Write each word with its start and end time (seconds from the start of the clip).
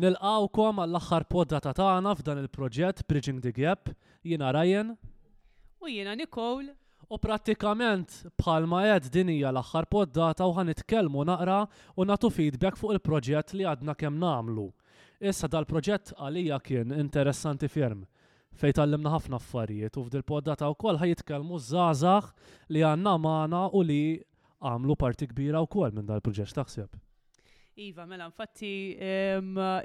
Nilqawkom 0.00 0.78
għall 0.82 0.96
aħħar 0.98 1.24
podda 1.32 1.58
ta' 1.64 1.72
tagħna 1.76 2.12
f'dan 2.16 2.38
il-proġett 2.42 3.02
Bridging 3.10 3.40
the 3.44 3.50
Gap, 3.56 3.90
jiena 4.24 4.50
Ryan. 4.56 4.94
U 5.84 5.90
jiena 5.92 6.14
Nicole. 6.16 6.74
U 7.10 7.18
prattikament 7.18 8.20
bħalma 8.38 8.84
qed 8.94 9.08
din 9.16 9.32
hija 9.34 9.50
l-aħħar 9.52 9.88
poddata 9.92 10.46
u 10.48 10.52
ħanitkellmu 10.56 11.24
naqra 11.30 11.58
u 12.00 12.06
nagħtu 12.08 12.30
feedback 12.36 12.78
fuq 12.80 12.94
il-proġett 12.96 13.50
li 13.58 13.66
għadna 13.68 13.96
kemm 13.98 14.20
nagħmlu. 14.22 14.66
Issa 15.32 15.50
dal-proġett 15.52 16.14
għalija 16.16 16.60
kien 16.68 16.96
interessanti 16.96 17.68
ferm 17.68 18.06
fejn 18.62 18.76
tallimna 18.80 19.10
ħafna 19.18 19.40
affarijiet 19.42 19.98
u 20.00 20.06
f'dil 20.06 20.24
poddata 20.32 20.70
wkoll 20.72 21.02
ħajitkellmu 21.02 21.60
żgħażagħ 21.66 22.32
li 22.76 22.86
għandna 22.94 23.18
magħna 23.26 23.66
u 23.80 23.84
li 23.90 24.00
għamlu 24.62 24.96
parti 25.04 25.28
kbira 25.34 25.66
wkoll 25.66 25.92
minn 25.98 26.06
dal-proġett 26.14 26.56
taħseb. 26.62 26.90
Iva, 27.80 28.06
mela, 28.06 28.26
infatti, 28.26 28.70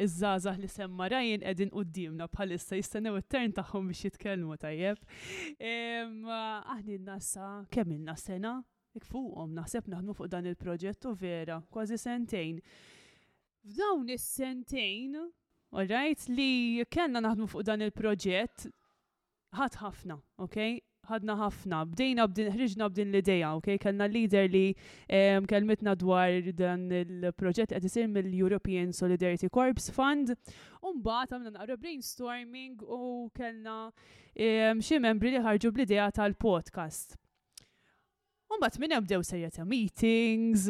iż-żazah 0.05 0.57
li 0.59 0.67
semma 0.71 1.07
rajin 1.11 1.43
edin 1.51 1.69
qoddimna 1.79 2.27
bħalissa 2.33 2.79
jistennew 2.79 3.15
it-tern 3.19 3.53
tagħhom 3.57 3.87
biex 3.91 4.03
jitkellmu 4.07 4.57
tajjeb. 4.63 4.99
Aħni 6.31 6.97
n-nassa, 6.99 7.47
kemm 7.75 7.93
inna 7.97 8.15
sena? 8.19 8.51
Ik 8.99 9.07
naħseb 9.59 9.87
naħdmu 9.91 10.15
fuq 10.17 10.29
dan 10.31 10.47
il-proġett 10.51 11.07
u 11.09 11.13
vera, 11.21 11.61
kważi 11.75 11.97
sentejn. 11.99 12.59
F'dawn 13.71 14.11
is-sentejn, 14.13 15.15
all 15.75 15.87
right, 15.89 16.27
li 16.29 16.83
kellna 16.91 17.23
naħdmu 17.25 17.47
fuq 17.51 17.63
dan 17.67 17.83
il-proġett, 17.87 18.67
ħadd 19.59 19.81
ħafna, 19.85 20.19
ok? 20.45 20.75
ħadna 21.09 21.33
ħafna, 21.39 21.79
bdejna 21.91 22.23
bdin, 22.29 22.49
ħriġna 22.55 22.87
bdin 22.91 23.09
l-ideja, 23.13 23.51
ok? 23.59 23.71
Kellna 23.83 24.07
leader 24.09 24.47
li 24.51 24.63
um, 24.73 25.47
kelmitna 25.51 25.93
dwar 26.01 26.49
dan 26.57 26.87
il-proġett 27.01 27.75
qed 27.75 27.89
isir 27.89 28.09
mill-European 28.11 28.93
Solidarity 28.93 29.49
Corps 29.49 29.91
Fund. 29.99 30.35
bat 31.05 31.31
għamna 31.33 31.51
naqra 31.55 31.75
brainstorming 31.81 32.75
u 32.95 33.29
kellna 33.35 33.75
um, 33.89 34.81
xi 34.87 34.99
membri 35.01 35.31
li 35.33 35.41
ħarġu 35.43 35.71
bl-idea 35.73 36.11
tal-podcast 36.15 37.17
bat 38.61 38.77
minna 38.79 39.01
bdew 39.03 39.19
serjeta 39.27 39.65
meetings, 39.67 40.69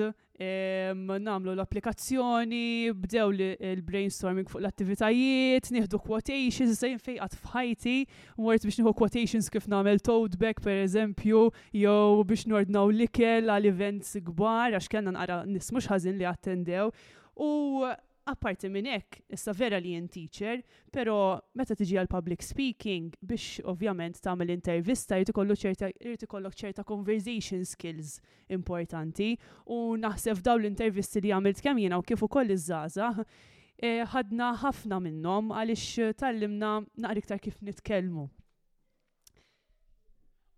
namlu 1.21 1.53
l-applikazzjoni, 1.53 2.89
bdew 2.97 3.51
l-brainstorming 3.75 4.49
fuq 4.49 4.63
l-attivitajiet, 4.63 5.69
nieħdu 5.75 5.99
quotations, 6.03 6.73
sejn 6.81 6.97
fejqat 6.97 7.37
fħajti, 7.45 7.95
mwert 8.41 8.65
biex 8.65 8.79
nieħu 8.81 8.95
quotations 8.97 9.51
kif 9.53 9.69
namel 9.71 10.01
tote 10.01 10.39
bag 10.41 10.59
per 10.65 10.81
eżempju, 10.87 11.45
jew 11.77 12.25
biex 12.25 12.47
nordnaw 12.51 12.89
likel 12.89 13.53
għal 13.53 13.69
events 13.69 14.17
gbar, 14.25 14.73
għax 14.79 14.89
kena 14.95 15.13
nqara 15.13 15.43
nismux 15.45 15.87
ħażin 15.93 16.17
li 16.23 16.27
attendew. 16.31 16.89
U 17.37 17.85
apparti 18.29 18.69
minn 18.73 18.87
hekk, 18.89 19.19
issa 19.35 19.53
vera 19.53 19.77
li 19.81 19.91
jien 19.93 20.05
teacher, 20.09 20.61
però 20.93 21.17
meta 21.59 21.75
tiġi 21.77 21.97
għal 22.01 22.09
public 22.09 22.41
speaking 22.45 23.11
biex 23.21 23.59
ovvjament 23.69 24.17
tagħmel 24.25 24.53
intervista 24.55 25.19
jrid 25.19 25.29
ikollu 25.33 25.57
ċerta 25.61 25.91
jrid 25.93 26.23
ikollok 26.25 26.55
ċerta 26.57 26.85
conversation 26.89 27.65
skills 27.69 28.15
importanti 28.57 29.35
u 29.69 29.93
naħseb 30.01 30.41
dawn 30.47 30.63
l-intervisti 30.65 31.21
li 31.27 31.33
għamilt 31.37 31.61
kemm 31.67 31.83
jiena 31.83 32.01
u 32.01 32.05
kif 32.07 32.25
ukoll 32.25 32.49
iż-żgħażagħ 32.55 33.21
eh, 33.21 34.01
ħadna 34.15 34.49
eh, 34.55 34.59
ħafna 34.63 34.99
minnhom 35.05 35.53
għaliex 35.61 36.09
eh, 36.09 36.15
tallimna 36.17 36.73
naqra 37.05 37.21
iktar 37.21 37.43
kif 37.45 37.61
nitkellmu. 37.61 38.25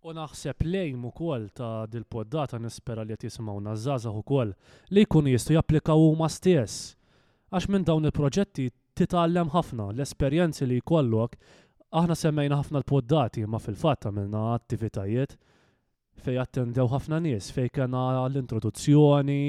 U 0.07 0.13
naħseb 0.15 0.63
lejn 0.63 1.01
ukoll 1.09 1.49
ta' 1.57 1.81
dil-poddata 1.91 2.61
nispera 2.63 3.03
li 3.03 3.17
qed 3.17 3.27
jisimgħu 3.27 3.57
nażżażaħ 3.67 4.21
ukoll 4.23 4.55
li 4.95 5.03
jkunu 5.03 5.35
jistgħu 5.35 5.57
japplikaw 5.59 5.99
huma 6.07 6.31
stess 6.31 6.93
Għax 7.47 7.69
minn 7.71 7.85
dawn 7.87 8.03
il-proġetti 8.07 8.65
titgħallem 8.97 9.53
ħafna 9.53 9.85
l-esperjenzi 9.93 10.65
li 10.67 10.81
jkollok 10.81 11.37
aħna 11.95 12.15
semmejna 12.19 12.57
ħafna 12.59 12.81
l-poddati 12.81 13.45
ma 13.47 13.59
fil-fatt 13.63 14.07
għamilna 14.09 14.41
attivitajiet 14.57 15.37
fej 16.25 16.39
attendew 16.43 16.89
ħafna 16.91 17.21
nies 17.23 17.47
fej 17.55 17.69
kena 17.77 18.01
l-introduzzjoni, 18.27 19.39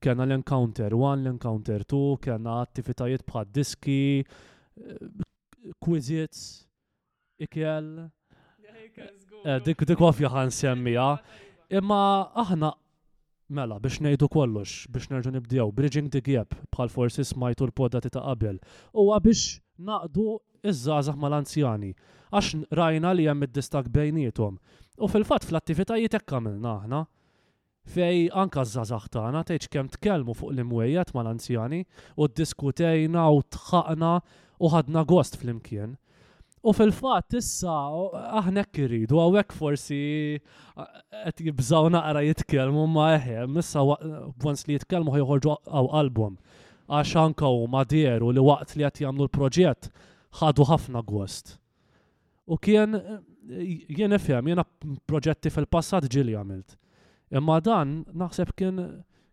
kena 0.00 0.24
l-encounter 0.24 0.94
1, 0.96 1.20
l-encounter 1.24 1.84
2, 1.84 2.20
kena 2.24 2.56
attivitajiet 2.62 3.24
bħad 3.28 3.50
diski, 3.58 4.00
eh, 4.22 5.24
quizzits, 5.80 6.42
ikel. 7.44 7.92
Eh, 9.44 9.58
dik 9.60 9.82
dik 9.84 10.00
għafja 10.00 10.28
ħan 10.32 10.50
semmija. 10.54 11.06
Imma 11.76 11.98
aħna 12.40 12.70
Mela, 13.52 13.76
biex 13.78 13.98
nejdu 14.00 14.24
kollox, 14.32 14.86
biex 14.88 15.10
nerġu 15.10 15.32
nibdew, 15.34 15.66
bridging 15.76 16.08
the 16.12 16.20
gap, 16.28 16.54
bħal 16.72 16.88
forsi 16.92 17.24
smajtu 17.28 17.66
l-podda 17.68 18.00
ta' 18.06 18.10
qabel, 18.14 18.56
huwa 18.96 19.18
biex 19.20 19.42
naqdu 19.88 20.24
iż-żazax 20.70 21.18
mal-anzjani, 21.20 21.90
għax 22.32 22.48
rajna 22.80 23.12
li 23.18 23.26
hemm 23.28 23.44
id-distak 23.48 23.90
bejnietom. 23.92 24.56
U 25.04 25.10
fil-fatt 25.12 25.44
fl-attivitajiet 25.44 26.16
hekk 26.16 26.38
għamilna 26.38 26.72
aħna. 26.78 27.02
Fej 27.98 28.22
anka 28.46 28.64
żazax 28.72 29.12
tagħna 29.18 29.42
tgħidx 29.50 29.68
kemm 29.74 29.92
tkellmu 29.98 30.32
fuq 30.40 30.54
l-imwejjed 30.54 31.12
mal-anzjani 31.18 31.82
u 32.16 32.30
ddiskutejna 32.30 33.28
u 33.36 33.44
tħaqna 33.58 34.14
u 34.64 34.72
ħadna 34.72 35.04
gost 35.12 35.36
fl-imkien. 35.42 35.98
U 36.64 36.72
fil-fat, 36.72 37.34
issa, 37.36 37.72
aħna 38.40 38.62
kiridu, 38.72 39.18
għawek 39.20 39.52
forsi 39.52 39.98
għet 40.74 41.42
jibżaw 41.50 41.90
naqra 41.92 42.22
jitkelmu 42.24 42.86
ma 42.88 43.10
eħem, 43.18 43.58
issa 43.60 43.82
għans 43.92 44.64
li 44.70 44.78
jitkelmu 44.78 45.12
ħajħorġu 45.12 45.52
għaw 45.58 45.90
album. 46.00 46.38
Għaxan 46.88 47.36
kaw 47.40 47.66
madieru 47.72 48.30
li 48.32 48.40
waqt 48.44 48.78
li 48.80 48.86
għet 48.88 49.02
jamlu 49.04 49.26
l-proġett 49.28 49.90
ħadu 50.40 50.66
ħafna 50.70 51.04
gwost. 51.04 51.58
U 52.48 52.56
kien 52.60 52.96
jien 53.44 54.16
ifhem, 54.16 54.48
jiena 54.52 54.64
proġetti 55.08 55.52
fil-passat 55.52 56.08
ġili 56.08 56.32
għamilt. 56.38 56.78
Imma 57.36 57.58
dan 57.64 58.00
naħseb 58.16 58.56
kien 58.56 58.80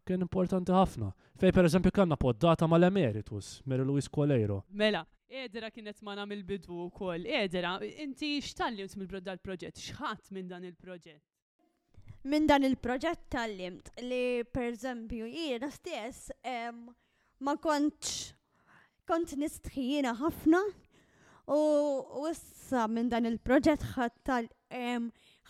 kien 0.08 0.24
importanti 0.26 0.74
ħafna. 0.76 1.14
Fej 1.40 1.54
per 1.56 1.68
eżempju 1.70 1.92
kanna 1.96 2.18
poddata 2.20 2.68
mal-Emeritus, 2.68 3.62
Mary 3.70 3.86
Luis 3.88 4.10
Coleiro. 4.12 4.64
Mela, 4.74 5.04
Edera 5.32 5.70
kienet 5.72 6.02
ma 6.04 6.14
nagħmel 6.20 6.42
bidu 6.48 6.78
wkoll. 6.88 7.26
Edera, 7.40 7.76
inti 8.04 8.34
x'tallimt 8.44 8.96
mill 9.00 9.20
l 9.22 9.36
proġett 9.46 9.80
X'ħadd 9.80 10.32
minn 10.36 10.50
dan 10.52 10.66
il-proġett? 10.68 11.24
Minn 12.30 12.46
dan 12.46 12.66
il-proġett 12.68 13.24
tallimt 13.34 13.88
li 14.04 14.44
perżempju 14.54 15.26
jiena 15.32 15.70
stess 15.74 16.28
ma 17.48 17.56
kontx 17.58 18.12
kont 19.10 19.32
nistħina 19.42 20.12
ħafna 20.20 20.60
u 21.52 22.28
issa 22.30 22.84
minn 22.92 23.10
dan 23.10 23.26
il-proġett 23.32 23.88
ħattal 23.96 24.52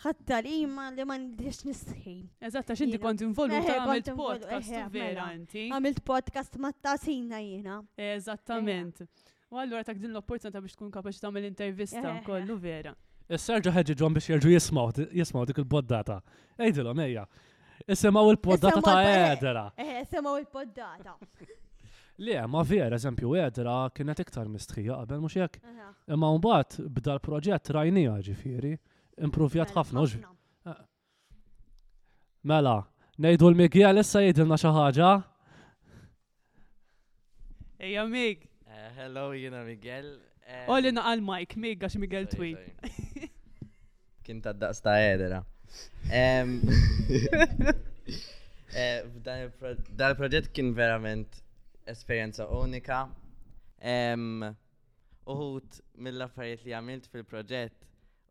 ħatta 0.04 0.38
li 0.46 0.54
ma 0.66 0.86
li 0.94 1.04
ma 1.06 1.18
nidix 1.26 1.66
nisħin. 1.68 2.22
Eżatta, 2.48 2.78
xinti 2.78 3.02
kont 3.02 3.26
involuta 3.26 3.76
għamilt 3.76 4.08
podcast 4.18 4.70
vera 4.70 4.88
mela. 4.96 5.26
inti. 5.36 5.66
Għamilt 5.68 6.00
podcast 6.08 6.56
ma 6.62 6.72
tasina 6.72 7.42
jena. 7.44 7.82
Eżattament. 7.98 9.04
U 9.52 9.58
għallura 9.60 9.84
tak 9.84 9.98
din 10.00 10.14
l-opportunità 10.14 10.62
biex 10.64 10.78
tkun 10.78 10.88
kapaċi 10.88 11.20
tagħmel 11.26 11.44
intervista 11.50 12.00
eh, 12.14 12.20
kollu 12.24 12.54
eh. 12.56 12.60
vera. 12.62 12.92
Is-serġa 13.32 13.74
ħedġi 13.76 13.94
ġon 14.00 14.14
biex 14.16 14.30
jerġu 14.32 14.52
jismaw, 14.54 14.92
jismaw 15.12 15.44
dik 15.46 15.58
il-boddata. 15.60 16.16
Ejdilhom 16.66 17.00
ejja. 17.04 17.26
Isemaw 17.92 18.30
il-poddata 18.32 18.80
ta' 18.84 19.02
edera. 19.10 19.64
Eh, 19.82 19.98
isemaw 20.06 20.38
il-poddata. 20.40 21.16
Le, 22.24 22.36
ma 22.48 22.62
vera, 22.62 22.96
eżempju, 22.96 23.34
edra 23.40 23.74
kienet 23.96 24.20
iktar 24.24 24.48
mistħija 24.52 24.96
qabel 25.02 25.20
mhux 25.24 25.36
hekk. 25.40 25.58
Imma 26.16 26.30
mbagħad 26.38 26.84
bda 26.96 27.16
l-proġett 27.18 27.72
rajnija 27.76 28.14
ġifiri, 28.28 28.70
improvjat 29.28 29.72
mela, 29.74 29.82
ħafna 29.82 30.06
eh. 30.14 30.78
Mela, 32.52 32.74
ngħidu 33.18 33.52
l-Miguel 33.52 34.02
issa 34.04 34.24
jgħidilna 34.24 34.58
xi 34.64 34.72
ħaġa. 34.78 35.10
Ejja 37.82 38.06
Mig. 38.08 38.48
Eh, 38.72 38.90
hello, 39.02 39.34
jina 39.36 39.62
Miguel. 39.64 40.06
Eh, 40.46 40.66
Olli 40.70 40.92
naqal 40.92 41.20
Mike, 41.20 41.58
Mega 41.58 41.88
Miguel 41.98 42.26
Twi. 42.26 42.56
Kien 44.24 44.40
ta' 44.40 44.54
daqs 44.54 44.80
ta' 44.80 44.96
edera. 45.10 45.42
Eh, 48.72 49.04
Dan 49.22 50.14
proġett 50.16 50.46
kien 50.56 50.70
verament 50.72 51.42
esperienza 51.92 52.46
unika. 52.56 53.02
Uħut 55.34 55.76
mill-affarijiet 56.06 56.62
li 56.64 56.72
għamilt 56.78 57.10
fil-proġett 57.12 57.84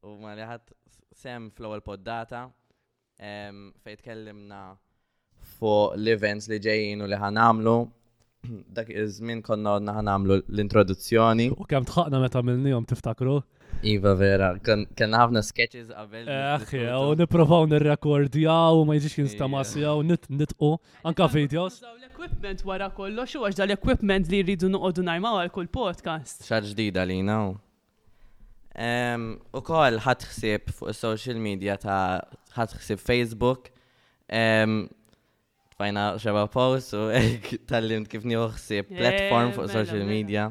u 0.10 0.16
ma 0.24 0.34
li 0.34 0.42
ħat 0.50 0.74
sem 1.24 1.46
fl 1.54 1.78
poddata 1.86 2.42
fejt 3.86 4.02
kellimna 4.08 4.64
fuq 5.60 5.94
l-events 6.02 6.50
li 6.50 6.58
ġejjin 6.58 7.06
u 7.06 7.12
li 7.14 7.22
ħanamlu 7.22 7.78
dak 8.76 8.88
iż-żmien 8.94 9.42
konna 9.46 9.76
għodna 9.78 9.94
għanamlu 10.02 10.38
l-introduzzjoni. 10.44 11.50
U 11.62 11.66
kemm 11.70 11.86
tħaqna 11.88 12.22
meta 12.24 12.42
minnihom 12.46 12.86
tiftakru? 12.90 13.40
Iva 13.88 14.14
vera, 14.18 14.50
kena 14.62 15.20
ħafna 15.24 15.42
sketches 15.46 15.90
qabel. 15.92 16.28
Eħ, 16.30 16.66
eh, 16.78 16.86
eh, 16.86 16.98
u 16.98 17.16
niprofaw 17.18 17.66
nir-rekordjaw, 17.72 18.82
ma 18.86 18.96
jġiġ 18.98 19.34
iva. 19.40 19.94
nit-nit-u, 20.12 20.72
anka 21.06 21.26
iva, 21.30 21.34
videos. 21.36 21.82
L-equipment 21.84 22.66
wara 22.68 22.90
kollu, 22.94 23.26
xo 23.28 23.42
għax 23.46 23.58
dal-equipment 23.62 24.30
li 24.30 24.42
rridu 24.46 24.70
noqogħdu 24.74 25.04
najma 25.08 25.30
għal 25.44 25.54
kull 25.58 25.68
podcast. 25.70 26.46
Xar 26.46 26.64
ġdida 26.72 27.06
li 27.10 27.22
naw. 27.26 27.54
U 29.54 29.62
kol 29.68 29.98
ħatħsib 30.02 30.74
fuq 30.80 30.96
social 30.98 31.38
media 31.38 31.78
ta' 31.78 32.24
ħatħsib 32.58 33.00
Facebook 33.02 33.70
fajna 35.82 36.04
xeba 36.22 36.44
post 36.52 36.94
u 36.98 37.00
ek 37.16 37.46
tal-limt 37.70 38.08
kif 38.12 38.24
njuħsi 38.28 38.78
platform 38.90 39.52
fuq 39.56 39.66
mela, 39.66 39.74
social 39.76 40.04
mela. 40.04 40.12
media. 40.14 40.44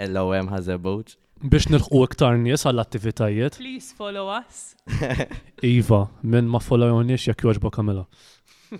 L-OM 0.00 0.46
ħazebuċ. 0.54 1.08
Biex 1.40 1.64
nilħu 1.72 1.98
iktar 2.06 2.34
nies 2.40 2.62
għall-attivitajiet. 2.68 3.52
Please 3.60 3.88
follow 3.96 4.26
us. 4.32 4.58
Iva, 5.70 6.02
minn 6.32 6.46
ma 6.52 6.60
followjoniex 6.64 7.22
jekk 7.30 7.40
joġba 7.48 7.68
kamela. 7.76 8.04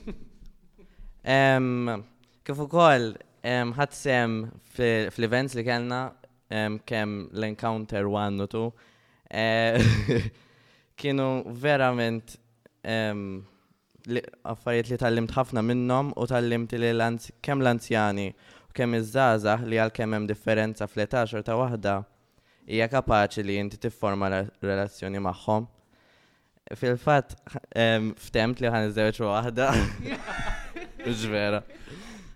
Kif 2.45 2.59
ukoll 2.65 3.07
ħadd 3.77 3.93
sem 3.97 4.31
fl-events 4.75 5.55
li 5.59 5.63
kellna 5.67 6.01
kemm 6.89 7.11
l-encounter 7.37 8.05
1 8.11 8.41
u 8.43 8.45
2 8.51 8.71
eh, 9.31 9.75
kienu 10.99 11.27
verament 11.63 12.27
affarijiet 14.45 14.91
li 14.95 14.99
tallimt 15.01 15.35
ħafna 15.37 15.63
minnhom 15.65 16.13
u 16.17 16.27
tal-limt 16.31 16.73
li 16.81 16.91
kemm 17.47 17.63
l-anzjani 17.65 18.27
u 18.33 18.73
kemm 18.75 18.97
iż 19.01 19.09
żaza 19.15 19.57
li 19.67 19.81
għal 19.83 19.93
kemm 19.97 20.15
hemm 20.17 20.29
differenza 20.31 20.87
fl-11 20.89 21.45
ta' 21.49 21.57
waħda 21.59 21.95
hija 22.71 22.89
kapaċi 22.93 23.45
li 23.45 23.59
inti 23.59 23.77
tifforma 23.83 24.29
relazzjoni 24.63 25.21
magħhom. 25.27 25.67
Fil-fatt 26.79 27.35
ehm, 27.75 28.13
ftemt 28.29 28.61
li 28.63 28.71
ħan 28.71 28.89
iż-żewġ 28.91 29.21
waħda. 29.27 29.71
Ġvera. 31.01 31.63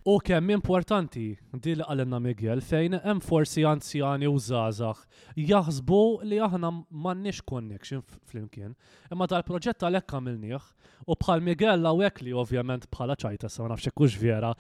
U 0.05 0.19
kemm 0.21 0.51
importanti 0.53 1.25
dil 1.65 1.81
għalenna 1.81 2.19
Miguel 2.21 2.61
fejn 2.61 2.99
hemm 3.06 3.23
forsi 3.25 3.62
anzjani 3.65 4.29
u 4.29 4.35
żgħażagħ 4.37 5.39
jaħsbu 5.51 6.01
li 6.29 6.41
aħna 6.47 6.71
m'għandniex 6.75 7.47
connection 7.49 8.03
flimkien. 8.29 8.75
Imma 9.09 9.25
tal-proġett 9.33 9.87
għalhekk 9.89 10.15
għamilnieh 10.19 10.67
u 11.09 11.17
bħal 11.23 11.41
Miguel 11.47 11.89
hawnhekk 11.89 12.21
li 12.27 12.35
ovvjament 12.37 12.85
bħala 12.93 13.17
ċajta 13.25 13.49
sa 13.49 13.62
ma 13.65 13.71
nafx 13.73 13.89
hekk 13.89 14.19
vera 14.21 14.51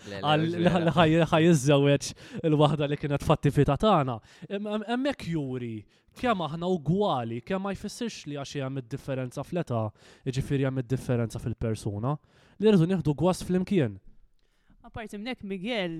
ħajjiżżewweġ 0.94 2.08
il-waħda 2.48 2.88
li 2.88 2.98
kienet 3.04 3.28
fattività 3.28 3.76
tagħna. 3.84 4.16
Hemmhekk 4.48 5.26
juri 5.34 5.74
kemm 6.22 6.40
aħna 6.48 6.72
ugwali, 6.72 7.42
kemm 7.44 7.68
ma 7.68 7.74
jfissirx 7.76 8.30
li 8.32 8.40
għax 8.40 8.62
hemm 8.64 8.80
id-differenza 8.80 9.44
fl-età, 9.44 9.84
jiġifieri 10.24 10.70
hemm 10.70 10.80
id-differenza 10.86 11.42
fil-persuna, 11.44 12.16
li 12.64 12.72
rridu 12.72 12.88
nieħdu 12.94 13.12
gwas 13.20 13.44
flimkien. 13.44 14.00
Apparti 14.94 15.18
minnek 15.18 15.40
Miguel 15.50 15.94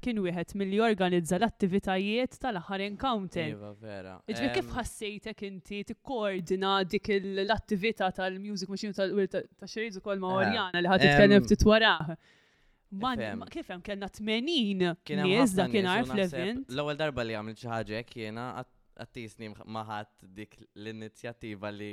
kien 0.00 0.18
wieħed 0.24 0.52
mill 0.56 0.78
organizza 0.84 1.36
l-attivitajiet 1.36 2.38
tal-aħħar 2.40 2.84
encounter. 2.86 3.50
Iva, 3.52 3.72
vera. 3.84 4.14
Iġbi 4.32 4.46
kif 4.54 4.70
ħassejtek 4.76 5.42
inti 5.48 5.80
tikkoordina 5.90 6.70
dik 6.88 7.10
l-attività 7.20 8.08
tal-music 8.16 8.72
machine 8.72 8.94
tal-xeriz 8.96 9.98
ukoll 10.00 10.22
ma' 10.24 10.30
eh, 10.30 10.38
Orjana 10.46 10.80
li 10.80 10.88
ħadd 10.92 11.04
titkellem 11.04 11.44
ftit 11.44 11.66
waraħ. 11.68 12.14
kif 13.58 13.68
hemm 13.74 13.84
kellna 13.90 14.08
80 14.08 14.08
kien 14.24 15.20
dak 15.20 15.76
kien 15.76 15.86
għarf 15.96 16.14
l-event. 16.16 16.64
L-ewwel 16.72 17.00
darba 17.02 17.28
li 17.28 17.36
għamilt 17.36 17.60
xi 17.60 17.68
ħaġa 17.74 18.02
jiena 18.22 18.46
għattisni 18.62 19.52
maħat 19.76 20.14
dik 20.40 20.56
l-inizjattiva 20.86 21.74
li 21.76 21.92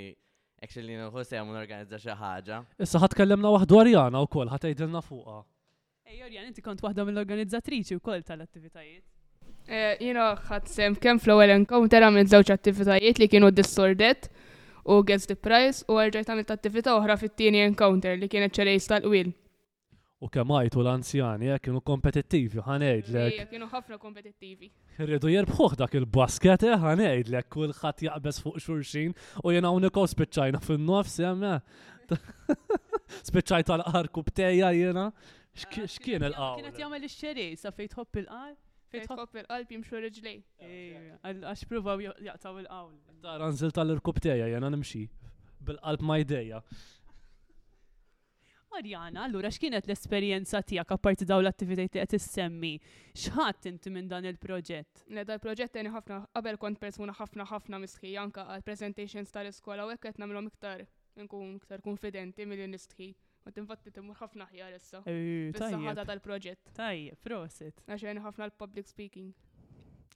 actually 0.63 0.95
nħu 0.95 1.27
sejmu 1.27 1.51
n-organizza 1.59 1.99
xi 1.99 2.15
ħaġa. 2.23 2.63
Issa 2.87 3.03
ħadd 3.03 3.19
kellemna 3.19 3.51
waħdu 3.57 3.81
Orjana 3.83 4.23
wkoll 4.29 4.55
ħadd 4.55 4.69
tgħidilna 4.71 5.03
fuqha. 5.11 5.43
Eh, 6.07 6.19
Jorjan, 6.23 6.45
inti 6.47 6.61
kont 6.63 6.79
waħda 6.79 7.03
mill-organizzatriċi 7.09 7.97
u 7.97 7.99
koll 7.99 8.21
tal-attivitajiet. 8.23 9.01
Eh, 9.67 9.97
jina 10.05 10.29
ħadd 10.39 10.69
sem 10.71 10.93
kemm 11.03 11.19
fl-ewwel 11.19 11.51
encounter 11.51 12.05
għamilt 12.07 12.31
żewġ 12.31 12.51
attivitajiet 12.55 13.19
li 13.19 13.27
kienu 13.27 13.49
distordet 13.51 14.29
u 14.87 15.01
Guess 15.03 15.27
the 15.27 15.35
price 15.35 15.83
u 15.91 15.97
għarġajt 15.99 16.31
għamilt 16.31 16.53
attività 16.55 16.93
oħra 16.95 17.17
fit-tieni 17.19 17.65
encounter 17.65 18.15
li 18.15 18.29
kienet 18.31 18.55
ċerejs 18.55 18.87
tal 18.87 19.09
wil 19.11 19.33
U 20.23 20.31
kemm 20.33 20.55
għajtu 20.61 20.79
l-anzjani 20.85 21.51
eh, 21.51 21.59
kienu 21.67 21.83
kompetittivi 21.91 22.63
ħanejdlek. 22.63 23.43
Kienu 23.51 23.67
ħafna 23.73 23.99
kompetittivi. 24.01 24.71
Rridu 25.03 25.29
jirbħuħ 25.33 25.75
dak 25.83 25.99
il-basket 25.99 26.63
ħanejdlek 26.85 27.51
kulħadd 27.53 28.07
jaqbes 28.07 28.39
fuq 28.45 28.63
xurxin 28.63 29.11
u 29.43 29.51
jena 29.53 29.75
uniko 29.75 30.07
spiċċajna 30.09 30.63
fin-nofs 30.71 31.19
jemme. 31.27 31.57
Spiċċajt 33.27 33.67
għal-ħarku 33.71 34.21
btejja 34.31 34.69
jena. 34.75 35.09
X'kien 35.65 36.23
il-qawl? 36.27 36.59
Kienet 36.59 36.79
jagħmel 36.81 37.05
ix-xeri 37.07 37.45
sa 37.57 37.71
fejn 37.73 37.89
tħobb 37.93 38.19
il-qal. 38.21 38.55
Fejn 38.93 39.07
tħobb 39.11 39.39
il-qalb 39.43 39.71
jimxu 39.75 40.01
reġlej. 40.03 40.43
Għax 41.23 41.65
pruvaw 41.71 42.03
jaqtaw 42.29 42.59
il-qawl. 42.63 42.93
Dar 43.25 43.43
anżil 43.47 43.73
tal-irkub 43.77 44.21
tejja 44.23 44.47
jena 44.51 44.69
nimxi 44.73 45.07
bil-qalb 45.67 46.05
ma 46.07 46.19
jdejja. 46.21 46.61
Marjana, 48.67 49.23
allura 49.25 49.49
x'kienet 49.49 49.87
l-esperjenza 49.87 50.59
tiegħek 50.67 50.91
apparti 50.93 51.25
daw 51.25 51.39
l-attivitajiet 51.41 51.95
li 51.95 52.03
qed 52.03 52.15
issemmi? 52.19 52.71
X'ħadd 53.17 53.69
inti 53.71 53.93
minn 53.95 54.09
dan 54.11 54.27
il-proġett? 54.29 55.05
Le 55.17 55.23
da 55.25 55.37
l-proġett 55.39 55.73
tani 55.73 55.89
ħafna 55.93 56.19
qabel 56.37 56.59
kont 56.61 56.81
persuna 56.83 57.15
ħafna 57.17 57.47
ħafna 57.49 57.79
misħi 57.85 58.13
anke 58.21 58.43
għal 58.45 58.63
presentations 58.67 59.33
tal-iskola 59.33 59.87
u 59.87 59.95
hekk 59.95 60.11
qed 60.11 60.21
nagħmlhom 60.21 60.51
iktar 60.51 60.83
nkun 61.23 61.55
iktar 61.63 61.81
konfidenti 61.81 62.45
milli 62.45 62.67
nistħi 62.75 63.11
t-infatti 63.51 63.89
t 63.91 63.97
timur 63.99 64.17
ħafna 64.19 64.47
ħjar 64.51 64.77
issa. 64.77 65.01
Tajja. 65.57 65.95
tal-proġett. 66.07 66.71
Tajja, 66.77 67.17
prosit. 67.23 67.83
Għaxen 67.87 68.21
ħafna 68.23 68.47
l-public 68.51 68.89
speaking. 68.89 69.33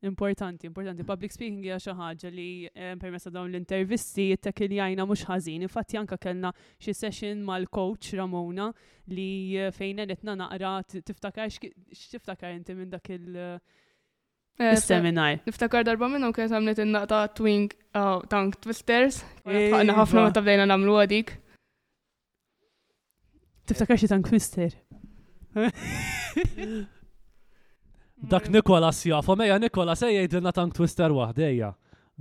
Importanti, 0.03 0.65
importanti. 0.65 1.03
Public 1.05 1.29
speaking 1.35 1.59
hija 1.65 1.75
xi 1.81 1.93
ħaġa 1.97 2.31
li 2.33 2.47
eh, 2.73 2.95
permessa 3.01 3.29
dawn 3.29 3.51
l-intervisti 3.51 4.29
tek 4.41 4.63
li 4.65 4.79
jajna 4.79 5.05
mhux 5.05 5.27
ħażin. 5.29 5.65
Infatti 5.67 5.99
anke 5.99 6.17
kellna 6.21 6.49
xi 6.81 6.95
session 7.03 7.43
mal-coach 7.47 8.15
Ramona 8.17 8.71
li 9.13 9.57
eh, 9.61 9.69
fejn 9.75 10.01
qedna 10.13 10.33
naqra 10.41 10.73
tiftakar 10.89 11.53
x'tiftakar 11.53 12.55
inti 12.57 12.73
minn 12.77 12.95
dak 12.95 13.09
il- 13.09 13.37
eh, 13.37 13.59
Seminar. 14.77 15.39
Niftakar 15.47 15.85
darba 15.85 16.09
minnu 16.11 16.33
kien 16.35 16.49
għamlet 16.53 16.81
innaqta 16.83 17.21
twing 17.37 17.69
oh, 17.97 18.19
tank 18.29 18.57
twisters. 18.61 19.21
Iva. 19.45 19.85
ħafna 20.01 20.27
ma 20.27 20.33
bdejna 20.41 20.67
namlu 20.73 20.97
għadik. 21.01 21.37
Tiftakar 23.71 23.95
xi 23.97 24.07
tank 24.11 24.31
mister. 24.31 24.73
Dak 28.31 28.49
Nikolas 28.51 28.99
jafom, 29.11 29.39
eja 29.45 29.55
Nikolas, 29.63 30.01
eja 30.03 30.25
jidilna 30.25 30.51
tank 30.51 30.75
twister 30.75 31.07
wahdeja. 31.15 31.71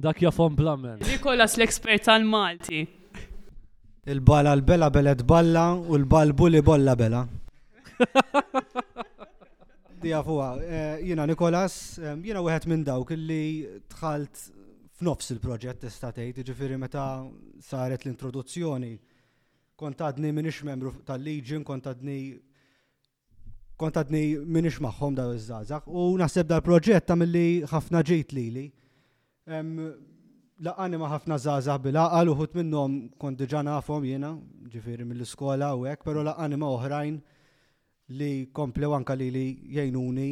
Dak 0.01 0.23
jafom 0.23 0.55
blammen. 0.57 1.03
Nikolas 1.03 1.59
l-ekspert 1.59 2.07
tal-Malti. 2.07 2.85
Il-bala 4.11 4.55
l-bela 4.61 4.89
belet 4.95 5.25
balla 5.29 5.65
u 5.83 5.99
l-balbu 5.99 6.47
li 6.55 6.63
bolla 6.63 6.95
bela. 6.97 7.25
Dijafuwa, 10.01 10.47
eh, 10.63 10.97
jina 11.05 11.27
Nikolas, 11.29 11.99
eh, 11.99 12.15
jina 12.31 12.41
wieħed 12.47 12.71
minn 12.71 12.87
dawk 12.87 13.11
li 13.19 13.43
tħalt 13.93 14.47
f'nofs 15.03 15.35
il-proġett 15.35 15.85
istatejt, 15.91 16.39
ġifiri 16.49 16.79
meta 16.81 17.11
saret 17.67 18.07
l-introduzzjoni 18.07 18.95
kontadni 19.81 20.33
minix 20.33 20.61
membru 20.69 20.93
tal-Legion, 21.09 21.65
kontadni 21.65 22.19
kontadni 23.81 24.23
minix 24.57 24.77
maħħom 24.85 25.17
da 25.17 25.25
iż-żazax 25.37 25.89
u 25.89 26.05
naħseb 26.21 26.49
dal 26.53 26.63
proġett 26.67 27.07
ta' 27.09 27.17
mill-li 27.21 27.63
ħafna 27.71 28.03
ġejt 28.11 28.35
li. 28.37 28.67
Laqani 30.61 30.99
ma 31.01 31.09
ħafna 31.09 31.39
żazax 31.41 31.81
bil-aqal 31.87 32.29
uħut 32.35 32.59
minnom 32.61 32.97
kont 33.23 33.39
diġa 33.41 33.63
nafhom 33.65 34.03
jiena, 34.05 34.35
ġifieri 34.73 35.07
mill-iskola 35.09 35.71
u 35.79 35.87
hekk, 35.89 36.03
pero 36.05 36.25
laqani 36.27 36.59
ma 36.61 36.69
oħrajn 36.77 37.15
li 38.21 38.31
komplew 38.59 38.93
anka 38.99 39.17
li 39.17 39.31
li 39.33 39.47
jgħinuni 39.73 40.29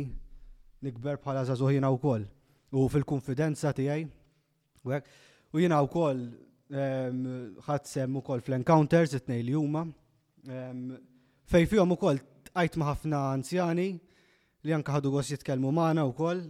nikber 0.85 1.17
bħala 1.25 1.47
żagħżugħ 1.49 1.81
u 1.89 1.95
wkoll. 1.97 2.29
U 2.77 2.85
fil-konfidenza 2.93 3.73
tiegħi 3.73 4.05
u 4.85 4.93
hekk 4.93 5.57
u 5.57 5.65
jiena 5.65 5.81
wkoll 5.89 6.21
Ħadsem 6.69 8.13
u 8.15 8.21
ukoll 8.21 8.43
fl-encounters 8.45 9.15
it 9.17 9.29
nej 9.33 9.41
li 9.43 9.55
huma. 9.57 9.87
Fej 11.49 11.65
fihom 11.67 11.95
ukoll 11.97 12.21
koll 12.55 12.69
ma' 12.83 12.91
ħafna 12.93 13.21
anzjani 13.33 13.89
li 14.67 14.75
anke 14.75 14.93
ħadu 14.93 15.09
jitkelmu 15.15 15.69
jitkellmu 15.71 16.05
u 16.05 16.13
wkoll. 16.13 16.41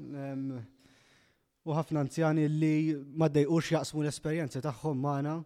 U 1.64 1.70
ħafna 1.76 2.00
anzjani 2.00 2.48
li 2.48 2.72
ma 3.14 3.28
ux 3.30 3.70
jaqsmu 3.76 4.02
l 4.02 4.08
esperienzi 4.10 4.60
tagħhom 4.64 4.98
maħna. 4.98 5.36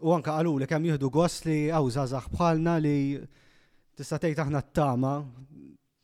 U 0.00 0.08
anke 0.16 0.30
għalu 0.34 0.56
li 0.62 0.66
kemm 0.66 0.88
jieħdu 0.90 1.10
għos 1.12 1.38
li 1.46 1.60
hawn 1.70 2.20
bħalna 2.26 2.76
li 2.82 2.96
tista' 3.94 4.18
tgħid 4.18 4.38
aħna 4.46 4.62
t-tama 4.66 5.14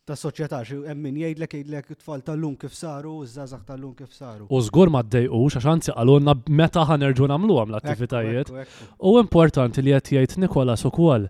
ta' 0.08 0.16
soċjetà 0.16 0.58
xi 0.64 0.76
hemm 0.88 1.02
min 1.04 1.18
jgħidlek 1.20 1.54
jgħidlek 1.58 1.96
tfal 2.00 2.22
tal-lum 2.24 2.54
kif 2.60 2.72
saru, 2.74 3.12
żgħażagħ 3.28 3.64
tal-lum 3.68 3.92
kif 3.98 4.14
saru. 4.16 4.46
U 4.48 4.60
żgur 4.64 4.88
ma 4.94 5.02
ddejqux 5.04 5.58
għax 5.58 5.68
anzi 5.72 5.94
qalulna 5.96 6.34
meta 6.56 6.84
ħanerġu 6.88 7.28
nagħmluhom 7.28 7.74
l-attivitajiet. 7.74 8.50
U 9.04 9.14
importanti 9.20 9.84
li 9.84 9.92
qed 9.98 10.10
jgħid 10.16 10.40
Nikolas 10.46 10.86
ukoll 10.88 11.26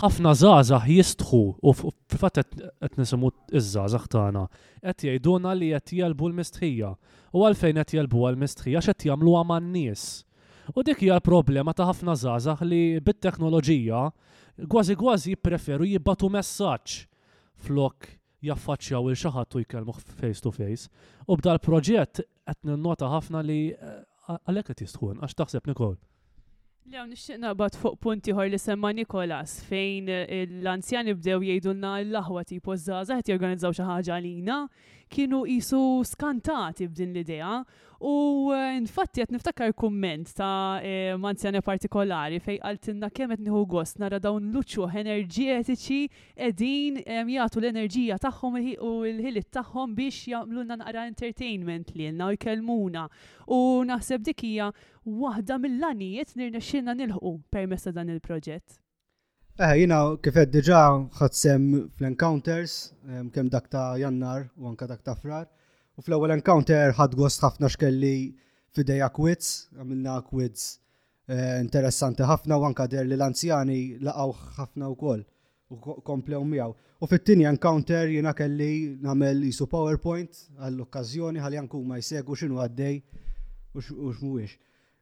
ħafna 0.00 0.34
żgħażagħ 0.38 0.92
jistħu 0.96 1.40
u 1.58 1.74
fil-fatt 1.80 2.42
qed 2.54 2.98
nisimgħu 3.02 3.32
iż-żgħażagħ 3.58 4.08
tagħna 4.14 4.44
qed 4.92 5.06
jgħiduna 5.10 5.56
li 5.58 5.72
qed 5.80 5.94
jelbu 5.98 6.30
l-mistħija 6.30 6.92
u 7.34 7.44
għalfejn 7.48 7.82
qed 7.82 7.96
jelbu 7.98 8.24
għall-mistħija 8.30 8.84
x'qed 8.84 9.10
jagħmluha 9.10 9.42
man-nies. 9.50 10.06
U 10.70 10.84
dik 10.86 11.02
hija 11.02 11.18
l-problema 11.18 11.74
ta' 11.74 11.88
ħafna 11.90 12.14
żgħażagħ 12.22 12.62
li 12.68 12.82
bit-teknoloġija 13.02 14.06
kważi 14.70 14.98
kważi 15.02 15.34
jippreferu 15.34 15.90
jibbatu 15.90 16.30
messaġġ 16.30 17.00
flok 17.60 18.14
jaffaċċjaw 18.48 19.08
il 19.12 19.18
xaħat 19.22 19.54
u 19.58 19.62
jkellmu 19.62 19.94
face 20.00 20.40
to 20.46 20.50
face. 20.54 20.88
U 21.26 21.36
b'dal 21.36 21.60
proġett 21.64 22.22
qed 22.24 22.62
ninnota 22.70 23.10
ħafna 23.12 23.42
li 23.44 23.58
eh, 23.74 24.00
għalhekk 24.44 24.72
qed 24.74 24.86
jistħun 24.88 25.20
għax 25.26 25.36
taħseb 25.42 25.68
Nikol. 25.72 25.98
Lew 26.88 27.04
nixtieq 27.06 27.36
naqbad 27.44 27.76
fuq 27.78 27.98
punti 28.00 28.32
ħor 28.34 28.48
li 28.50 28.58
semma 28.58 28.90
Nikolas 28.96 29.58
fejn 29.68 30.08
eh, 30.10 30.46
l-anzjani 30.48 31.12
bdew 31.20 31.42
jgħidulna 31.46 31.90
l-aħwa 32.06 32.42
tipo 32.48 32.74
żgħażagħ 32.80 33.20
qed 33.20 33.34
jorganizzaw 33.34 33.76
xi 33.76 33.84
ħaġa 33.90 34.16
għalina 34.16 34.56
kienu 35.10 35.44
qisu 35.46 35.82
skantati 36.08 36.88
b'din 36.88 37.12
l-idea 37.12 37.52
u 38.00 38.50
eh, 38.56 38.78
infatti 38.80 39.20
qed 39.20 39.34
niftakar 39.36 39.74
kumment 39.78 40.32
ta' 40.34 40.80
manzjani 41.20 41.60
eh, 41.60 41.66
partikolari 41.68 42.40
fejn 42.40 42.58
qaltilna 42.64 43.10
kemm 43.14 43.34
qed 43.36 43.44
nieħu 43.44 43.62
gost 43.70 44.00
nara 44.02 44.18
dawn 44.18 44.48
luċċuħ 44.54 44.96
enerġetiċi 45.04 46.00
qegħdin 46.40 46.98
jagħtu 47.04 47.62
l-enerġija 47.62 48.18
tagħhom 48.24 48.56
u 48.64 48.96
l-ħilit 49.12 49.52
tagħhom 49.60 49.94
biex 50.00 50.30
jagħmlulna 50.32 50.80
naqra 50.82 51.04
entertainment 51.12 51.92
lilna 51.94 52.30
u 52.32 52.38
jkellmuna 52.40 53.04
u 53.52 53.60
naħseb 53.92 54.24
dik 54.32 54.48
hija 54.50 54.72
waħda 55.06 55.56
mill-lanijiet 55.58 56.34
nirnexxilna 56.36 56.94
nilħu 56.94 57.32
permess 57.50 57.84
dan 57.92 58.10
il-proġett. 58.12 58.80
Eh, 59.58 59.74
jina 59.80 60.16
kifed 60.22 60.52
diġa 60.54 60.82
ħadsem 61.16 61.90
fl-encounters, 61.96 62.92
kemm 63.32 63.48
dak 63.52 63.68
ta' 63.68 63.96
jannar 64.00 64.48
u 64.56 64.66
anka 64.68 64.86
dak 64.86 65.02
ta' 65.02 65.14
frar. 65.14 65.46
U 65.96 66.02
fl-ewwel 66.04 66.32
encounter 66.34 66.92
ħad 66.96 67.16
gost 67.18 67.42
ħafna 67.44 67.68
xkelli 67.68 68.36
fidejja 68.72 69.08
kwitz, 69.10 69.68
għamilna 69.76 70.18
kwitz 70.28 70.78
eh, 71.28 71.60
interessanti 71.60 72.22
ħafna 72.24 72.58
u 72.60 72.64
anka 72.68 72.86
der 72.88 73.04
li 73.08 73.16
l-anzjani 73.16 73.80
laqgħu 74.04 74.56
ħafna 74.60 74.88
wkoll 74.94 75.24
u 75.70 76.00
komplew 76.04 76.44
miegħu. 76.44 76.74
U 77.00 77.06
fit-tieni 77.08 77.46
encounter 77.48 78.08
jiena 78.08 78.34
kelli 78.36 78.96
nagħmel 79.00 79.46
jisu 79.48 79.66
PowerPoint 79.68 80.42
għall-okkażjoni 80.60 81.40
għal 81.40 81.58
anku 81.64 81.80
ma 81.84 82.00
jsegu 82.00 82.36
x'inhu 82.36 82.60
għaddej 82.64 82.98
u 83.74 83.80
x'mhuwiex. 83.80 84.58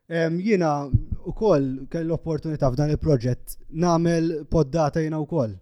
Jina 0.08 0.88
u 1.24 1.32
koll 1.36 1.86
kell 1.92 2.12
opportunità 2.16 2.70
f'dan 2.72 2.94
il-proġett 2.94 3.58
namel 3.76 4.46
poddata 4.48 5.02
jina 5.04 5.18
u 5.20 5.26
koll. 5.28 5.52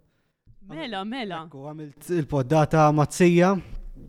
Mela, 0.70 1.02
mela. 1.04 1.42
U 1.50 1.66
għamilt 1.66 2.06
il-poddata 2.16 2.86
mazzija. 2.94 3.50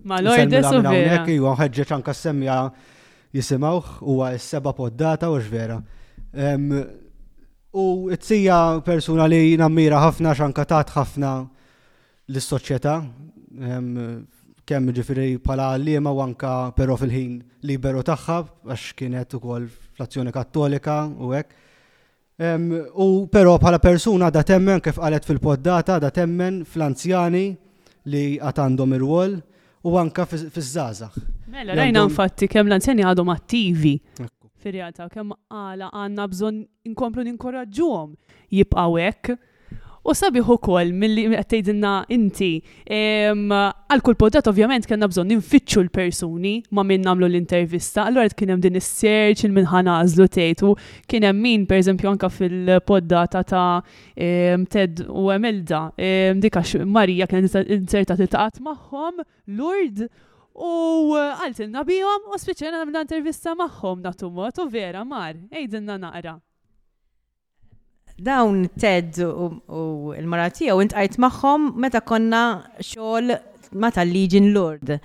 Ma 0.08 0.20
l-ordes 0.22 0.70
u 0.74 0.82
vera. 0.86 1.24
Iju 1.30 1.50
għanħedġeċ 1.50 1.96
anka 1.98 2.14
semmja 2.14 2.60
jisimawħ 3.34 3.98
u 4.06 4.20
s-seba 4.38 4.74
poddata 4.78 5.30
u 5.34 5.40
ġvera. 5.42 5.80
U 7.78 7.88
t-sija 8.14 8.60
persuna 8.86 9.26
li 9.30 9.58
mira 9.74 10.04
ħafna 10.06 10.36
xanka 10.38 10.68
taħt 10.76 10.94
ħafna 10.98 11.34
l-soċieta 12.30 12.98
kemm 14.68 14.90
ġifiri 14.96 15.28
pala 15.40 15.70
li 15.80 15.94
u 15.98 16.14
wanka 16.20 16.74
pero 16.76 16.98
fil-ħin 17.00 17.38
libero 17.72 18.02
tagħha 18.04 18.38
għax 18.74 18.92
kienet 19.00 19.36
ukoll 19.38 19.68
fl-azzjoni 19.70 20.32
kattolika 20.36 20.98
u 21.08 21.32
hekk. 21.34 21.56
U 22.94 23.06
però 23.34 23.56
bħala 23.58 23.80
persuna 23.82 24.28
da 24.30 24.44
temmen 24.46 24.84
kif 24.84 25.00
qalet 25.00 25.26
fil-poddata 25.26 25.98
da 26.04 26.12
temmen 26.14 26.60
fl-anzjani 26.68 27.46
li 28.12 28.26
għatandom 28.38 28.94
il 29.00 29.04
wol 29.08 29.38
u 29.88 29.96
anka 29.98 30.26
fiż-żazax. 30.28 31.24
Mela, 31.48 31.74
rajna 31.80 32.04
infatti 32.04 32.52
kemm 32.52 32.68
l-anzjani 32.70 33.08
għadhom 33.08 33.32
attivi 33.34 33.96
fir-realtà 34.60 35.08
kemm 35.14 35.32
għala 35.48 35.90
għandna 35.96 36.28
bżonn 36.34 36.62
inkomplu 36.92 37.24
ninkoraġġuhom 37.32 38.14
jibqgħu 38.58 39.00
hekk 39.08 39.38
U 40.06 40.14
sabiħu 40.16 40.56
kol 40.62 40.92
mill-li 40.96 41.26
għattejdinna 41.40 41.94
inti. 42.14 42.50
Għal 42.88 44.04
kull 44.06 44.18
podat 44.20 44.48
ovvjament 44.52 44.86
kena 44.90 45.08
bżon 45.10 45.30
ninfittxu 45.32 45.82
l-persuni 45.86 46.54
ma 46.76 46.84
minn 46.86 47.06
namlu 47.08 47.26
l-intervista. 47.30 48.06
Allora 48.06 48.30
kienem 48.30 48.62
din 48.64 48.78
is-serċ 48.80 49.48
il 49.50 49.56
minħana 49.58 49.98
għazlu 50.04 50.28
tejtu. 50.38 50.74
Kienem 51.10 51.42
min, 51.42 51.66
per 51.70 51.82
eżempju, 51.82 52.12
anka 52.14 52.30
fil-poddata 52.34 53.44
ta' 53.48 53.68
Ted 54.68 55.04
u 55.08 55.30
Emelda. 55.34 55.88
Dikax 55.98 56.84
Marija 56.86 57.28
kienet 57.28 57.62
insertat 57.78 58.22
t 58.22 58.30
taqat 58.32 58.62
maħħom, 58.66 59.24
Lord. 59.60 60.08
U 60.58 61.12
għaltinna 61.16 61.84
bijom 61.86 62.32
u 62.34 62.40
speċena 62.42 62.80
namlu 62.82 63.04
intervista 63.06 63.54
maħħom 63.60 64.02
natumot 64.08 64.64
u 64.66 64.70
vera 64.74 65.04
mar. 65.06 65.38
Ejdinna 65.54 66.00
naqra 66.02 66.40
dawn 68.18 68.66
Ted 68.80 69.18
u 69.20 70.14
l-maratija 70.18 70.76
u 70.76 70.82
intqajt 70.82 71.20
maħħom 71.22 71.68
meta 71.84 72.02
konna 72.02 72.42
xol 72.82 73.36
ma 73.78 73.92
tal-Legion 73.94 74.50
Lord. 74.56 74.96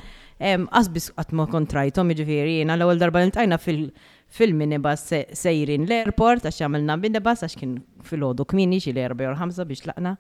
Asbis 0.40 1.10
ma 1.36 1.46
kontrajtom 1.46 2.10
iġviri, 2.16 2.56
jena 2.62 2.74
l-ewel 2.78 2.98
darba 2.98 3.20
l-intajna 3.20 3.58
fil-minibus 3.62 5.04
sejrin 5.38 5.84
l-airport, 5.86 6.48
għax 6.48 6.64
għamilna 6.64 6.96
minibus, 6.98 7.44
għax 7.46 7.58
kien 7.60 7.76
fil-ħodu 8.08 8.46
kmini 8.50 8.80
xil 8.82 8.96
4 8.96 9.36
5 9.38 9.68
biex 9.70 9.86
laqna. 9.92 10.16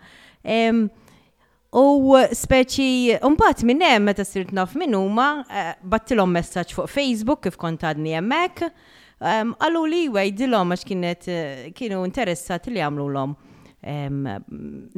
U 1.72 2.18
speċi, 2.36 3.16
unbat 3.24 3.62
minnem 3.64 4.04
meta 4.04 4.24
sirt 4.28 4.50
naf 4.52 4.74
minnuma, 4.76 5.28
eh, 5.48 5.70
battilom 5.82 6.28
messaċ 6.36 6.74
fuq 6.76 6.88
Facebook 6.92 7.44
kif 7.46 7.56
kontadni 7.56 8.12
jemmek, 8.12 8.60
Għallu 9.22 9.82
li 9.86 10.30
dilom 10.34 10.72
għax 10.74 10.84
kienet 10.88 11.26
eh, 11.30 11.64
kienu 11.76 12.02
interessat 12.08 12.66
li 12.70 12.82
għamlu 12.82 13.08
l-om 13.14 13.36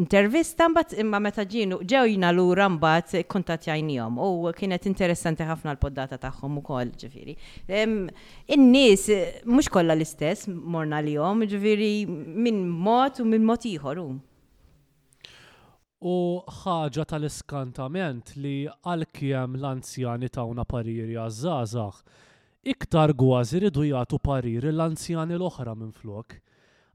intervista 0.05 0.67
mbagħad 0.69 0.99
imma 1.01 1.17
meta 1.25 1.41
ġinu 1.49 1.79
ġew 1.89 2.03
jina 2.11 2.29
lura 2.37 2.67
mbagħad 2.69 3.23
kontattjajnihom 3.33 4.19
u 4.21 4.51
kienet 4.53 4.85
interessanti 4.91 5.47
ħafna 5.49 5.73
l-poddata 5.73 6.19
tagħhom 6.21 6.59
ukoll 6.61 6.91
ġifieri. 7.01 7.33
In-nies 8.57 9.07
eh, 9.09 9.39
mhux 9.49 9.73
kollha 9.73 9.97
l-istess 9.97 10.51
morna 10.53 11.01
lihom, 11.01 11.47
ġifieri 11.49 11.89
minn 12.09 12.67
mod 12.69 13.23
u 13.25 13.27
minn 13.29 13.49
mod 13.49 13.65
ieħor 13.71 14.03
hu. 14.03 14.07
U 16.05 16.17
ħaġa 16.61 17.09
tal-iskantament 17.09 18.37
li 18.37 18.57
għalkemm 18.75 19.57
l-anzjani 19.63 20.29
tawna 20.37 20.69
pariri 20.69 21.17
għaż-żgħażagħ 21.17 22.21
iktar 22.65 23.11
gważ 23.15 23.53
iridu 23.59 23.83
jagħtu 23.85 24.19
parir 24.27 24.65
l-anzjani 24.73 25.37
l-oħra 25.37 25.73
minn 25.77 25.91
flok. 25.97 26.37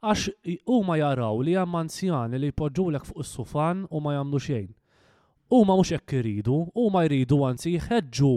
Għax 0.01 0.29
huma 0.73 0.95
jaraw 0.97 1.41
li 1.45 1.53
hemm 1.59 1.77
anzjani 1.81 2.39
li 2.41 2.49
jpoġġulek 2.51 3.05
fuq 3.09 3.21
is-sufan 3.23 3.83
u 3.93 4.01
ma 4.01 4.13
jagħmlu 4.15 4.39
xejn. 4.45 4.71
Huma 5.53 5.75
mhux 5.77 5.91
hekk 5.95 6.17
iridu, 6.23 6.55
huma 6.77 7.03
jridu 7.05 7.39
anzi 7.45 7.75
jħeġġu 7.77 8.31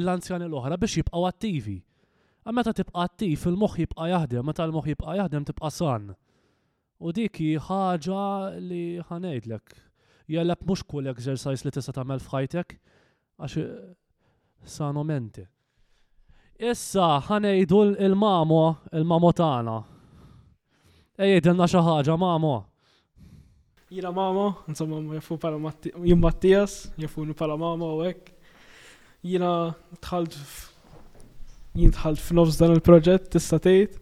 l-anzjani 0.00 0.48
l-oħra 0.48 0.80
biex 0.82 1.00
jibqgħu 1.02 1.24
attivi. 1.30 1.76
A 2.46 2.54
meta 2.54 2.74
tibqa' 2.74 3.04
attiv 3.06 3.46
il-moħħ 3.52 3.78
jibqa' 3.84 4.08
jaħdem, 4.14 4.46
meta 4.50 4.66
l-moħħ 4.66 4.92
jibqa' 4.94 5.16
jaħdem 5.20 5.46
tibqa' 5.52 5.70
san. 5.76 6.10
U 7.02 7.10
diki 7.14 7.52
ħaġa 7.68 8.24
li 8.58 8.82
ħanejdlek. 9.08 9.78
Jellek 10.32 10.66
mhux 10.66 10.86
kull 10.90 11.10
eżerċajs 11.14 11.66
li 11.68 11.74
tista' 11.78 11.94
tagħmel 12.00 12.22
f'ħajtek 12.26 12.78
għax 13.42 13.58
eh, 13.58 13.74
sanomenti. 14.64 15.42
Issa, 16.62 17.18
ħanejdu 17.26 17.78
il-mamo, 18.06 18.58
il-mamo 18.94 19.30
tana. 19.34 19.80
Ejjedilna 21.18 21.66
xaħġa, 21.68 22.14
mamo. 22.22 22.52
Jira 23.92 24.12
mamo, 24.14 24.44
insomma, 24.70 25.00
jaffu 25.16 25.36
pala 25.42 25.58
jim 26.06 26.20
Mattias, 26.22 26.92
jaffu 26.96 27.24
pala 27.36 27.56
mamo 27.60 27.88
u 27.96 28.04
ek. 28.06 28.30
Jira 29.26 29.72
tħalt 30.06 30.36
f'nofs 32.28 32.60
dan 32.62 32.76
il-proġett, 32.76 33.26
tista' 33.34 33.58
tgħid. 33.66 33.98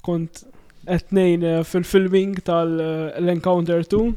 Kont 0.00 0.44
qed 0.88 1.44
eh, 1.44 1.58
fil-filming 1.68 2.40
tal-Encounter 2.48 3.84
2. 3.84 4.16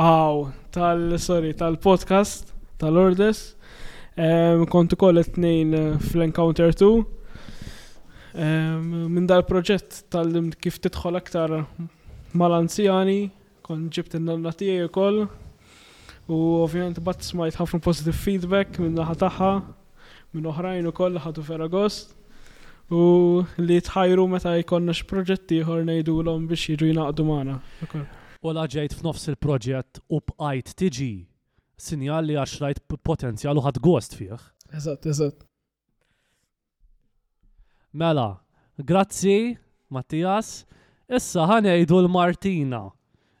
Aw, 0.00 0.46
tal-sorry, 0.76 1.52
tal-podcast 1.56 2.54
tal-Ordes. 2.80 3.50
tal 3.52 3.84
Kont 4.16 4.92
ukoll 4.96 5.18
it-tnejn 5.18 5.74
eh, 5.74 5.98
fl-Encounter 6.00 6.72
2. 6.72 7.02
Minn 9.16 9.24
dal-proġett 9.28 10.02
tal 10.12 10.28
kif 10.60 10.76
tidħol 10.84 11.16
aktar 11.20 11.52
mal-anzjani, 12.36 13.30
kon 13.64 13.86
ġibt 13.92 14.16
il-nanna 14.18 14.52
tiegħi 14.56 14.88
ukoll. 14.90 15.22
U 16.32 16.40
ovvjament 16.66 17.00
bat 17.06 17.20
smajt 17.24 17.60
ħafna 17.60 17.80
positive 17.86 18.12
feedback 18.16 18.80
minn 18.82 18.96
naħa 18.98 19.14
taħħa, 19.24 19.50
minn 20.34 20.48
oħrajn 20.50 20.88
ukoll 20.92 21.20
ħadu 21.22 21.44
vera 21.46 21.68
gost 21.68 22.16
u 22.90 23.44
li 23.62 23.78
tħajru 23.86 24.26
meta 24.34 24.56
jkonna 24.62 24.92
x-proġetti 24.94 25.62
ħor 25.68 25.84
nejdu 25.86 26.18
l-om 26.26 26.48
biex 26.50 26.70
jiġu 26.74 26.90
jnaqdu 26.94 27.26
maħna. 27.30 27.60
U 28.42 28.56
laġajt 28.58 28.98
f'nofs 29.00 29.30
il-proġett 29.34 30.02
u 30.10 30.20
b'għajt 30.32 30.74
tiġi 30.82 31.12
sinjal 31.76 32.24
li 32.24 32.36
għax 32.40 32.54
rajt 32.62 32.80
potenzjal 33.04 33.58
u 33.60 33.64
ħad 33.66 33.80
gost 33.84 34.16
fih. 34.16 34.36
Eżatt, 34.72 35.06
eżatt. 35.12 35.44
Mela, 37.96 38.40
grazzi, 38.78 39.56
Mattias. 39.88 40.64
Issa 41.06 41.44
ħanejdu 41.46 42.00
l-Martina. 42.02 42.80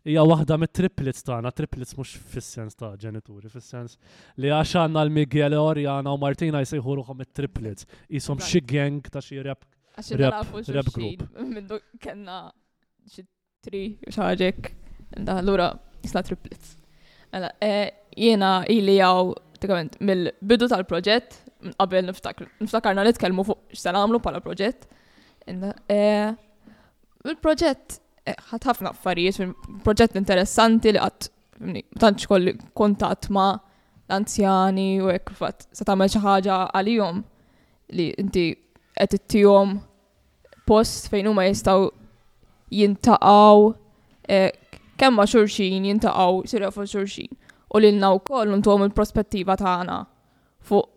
Hija 0.06 0.22
waħda 0.22 0.54
mit 0.62 0.70
triplets 0.70 1.24
tagħna, 1.26 1.50
triplets 1.50 1.96
mhux 1.98 2.12
fis-sens 2.30 2.76
ta' 2.78 2.92
ġenituri, 2.94 3.50
fis-sens 3.50 3.96
li 4.38 4.52
għax 4.54 4.76
għandna 4.84 5.02
l-Miguel 5.08 5.56
Orjana 5.58 6.12
u 6.14 6.20
Martina 6.22 6.60
jsejħu 6.62 6.94
ruħhom 7.00 7.18
mit 7.24 7.32
triplets 7.34 7.88
Ishom 8.14 8.38
xi 8.38 8.62
gang 8.62 9.00
ta' 9.10 9.18
xi 9.18 9.42
rep. 9.42 9.66
Għax 9.98 10.70
rep 10.78 10.92
group. 10.94 11.26
Mindu 11.40 11.80
kellna 11.98 12.52
xi 13.10 13.26
tri 13.66 13.84
xaġek, 14.06 14.70
xi 14.70 15.18
ħaġek. 15.18 15.34
Allura 15.34 15.72
triplets. 16.06 16.76
Mela, 17.36 17.50
e, 17.62 17.90
Jena 18.16 18.62
ili 18.72 18.94
jaw 18.96 19.34
mill-bidu 20.00 20.68
tal-proġett, 20.72 21.34
qabel 21.76 22.08
niftakarna 22.08 23.04
li 23.04 23.12
tkellmu 23.16 23.44
fuq 23.44 23.74
x'se 23.76 23.92
nagħmlu 23.92 24.20
pala 24.24 24.40
proġett. 24.40 24.86
E, 25.46 25.98
il-proġett 27.26 27.98
e, 28.24 28.32
ħat 28.52 28.70
ħafna 28.70 28.94
affarijiet, 28.94 29.52
proġett 29.84 30.16
interessanti 30.20 30.94
li 30.96 31.02
qatt 31.02 31.28
tantx 32.00 32.24
xkolli 32.24 32.56
kuntatt 32.76 33.28
ma' 33.32 33.52
l-anzjani 34.08 34.88
u 35.04 35.12
hekk 35.12 35.36
fatt 35.36 35.68
se 35.76 35.84
tamel 35.88 36.08
xaħġa 36.12 36.24
ħaġa 36.32 36.58
għalihom 36.80 37.20
li 37.96 38.10
inti 38.22 38.46
qed 38.96 39.16
t 39.28 39.42
post 40.68 41.08
fejn 41.12 41.28
huma 41.30 41.44
jistgħu 41.50 41.84
jintaqgħu 42.76 43.56
kemm 45.00 45.16
ma' 45.20 45.26
xurxin 45.28 45.84
jintaqgħu 45.88 46.44
sirja 46.48 46.70
fuq 46.72 46.88
xurxin 46.92 47.32
u 47.76 47.80
lilna 47.82 48.10
wkoll 48.16 48.52
intuhom 48.56 48.84
il-prospettiva 48.88 49.56
tagħna 49.60 49.98
fuq 50.68 50.90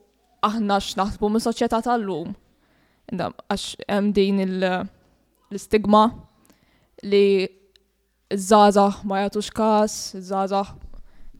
aħna 0.47 0.77
x'naħsbu 0.83 1.29
mis-soċjetà 1.35 1.79
tal-lum. 1.83 2.29
Għax 3.11 3.87
hemm 3.89 4.11
din 4.15 4.41
l-istigma 4.45 6.03
li 7.09 7.23
z-zaza 8.35 8.89
ma 9.09 9.23
jagħtux 9.25 9.51
każ, 9.57 9.97
iż 10.21 10.25
zaza 10.31 10.63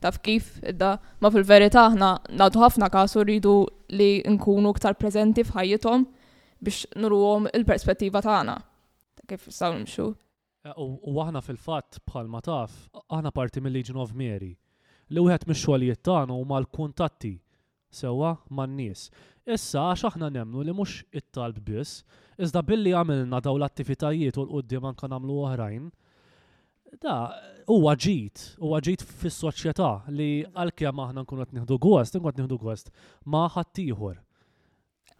taf 0.00 0.18
kif, 0.24 0.50
idda 0.64 0.92
ma 1.20 1.32
fil-verità 1.32 1.86
aħna 1.88 2.12
nagħtu 2.40 2.64
ħafna 2.64 2.88
każ 2.92 3.18
u 3.20 3.24
rridu 3.26 3.54
li 4.00 4.10
nkunu 4.36 4.72
ktar 4.76 4.96
preżenti 5.00 5.46
f'ħajjithom 5.48 6.04
biex 6.60 6.90
nurwhom 7.00 7.48
il-perspettiva 7.54 8.20
tagħna. 8.26 8.58
Kif 9.30 9.48
saw 9.54 9.72
nimxu? 9.78 10.10
U 10.76 11.16
aħna 11.22 11.40
fil-fatt 11.40 12.02
bħalma 12.04 12.40
taf, 12.44 12.72
aħna 13.08 13.30
parti 13.32 13.60
mill-Legion 13.64 13.96
of 14.02 14.12
Mary. 14.16 14.50
Li 15.10 15.22
wieħed 15.24 15.46
mix-xogħlijiet 15.48 16.02
tagħna 16.04 16.36
huma 16.36 16.58
l-kuntatti 16.60 17.32
sewa 17.90 18.34
man-nies. 18.54 19.08
Issa 19.50 19.86
għax 19.88 20.04
aħna 20.10 20.28
nemnu 20.34 20.62
li 20.62 20.74
mhux 20.76 20.98
it-talb 21.16 21.62
biss, 21.64 22.04
iżda 22.36 22.62
billi 22.62 22.92
għamilna 22.94 23.40
daw 23.42 23.56
l-attivitajiet 23.56 24.36
u 24.38 24.44
l-qudiem 24.44 24.90
kan 25.00 25.14
nagħmlu 25.14 25.38
oħrajn, 25.46 25.88
da 27.00 27.16
huwa 27.70 27.96
ġid, 27.96 28.44
huwa 28.60 28.82
ġid 28.84 29.06
fis-soċjetà 29.24 29.88
li 30.12 30.30
għalkemm 30.50 31.02
aħna 31.08 31.24
nkunu 31.24 31.46
qed 31.46 31.56
nieħdu 31.56 31.80
gost, 31.88 32.14
inkun 32.20 32.36
nieħdu 32.36 32.60
gost 32.68 32.92
ma' 33.24 33.48
ħaddieħor. 33.56 34.20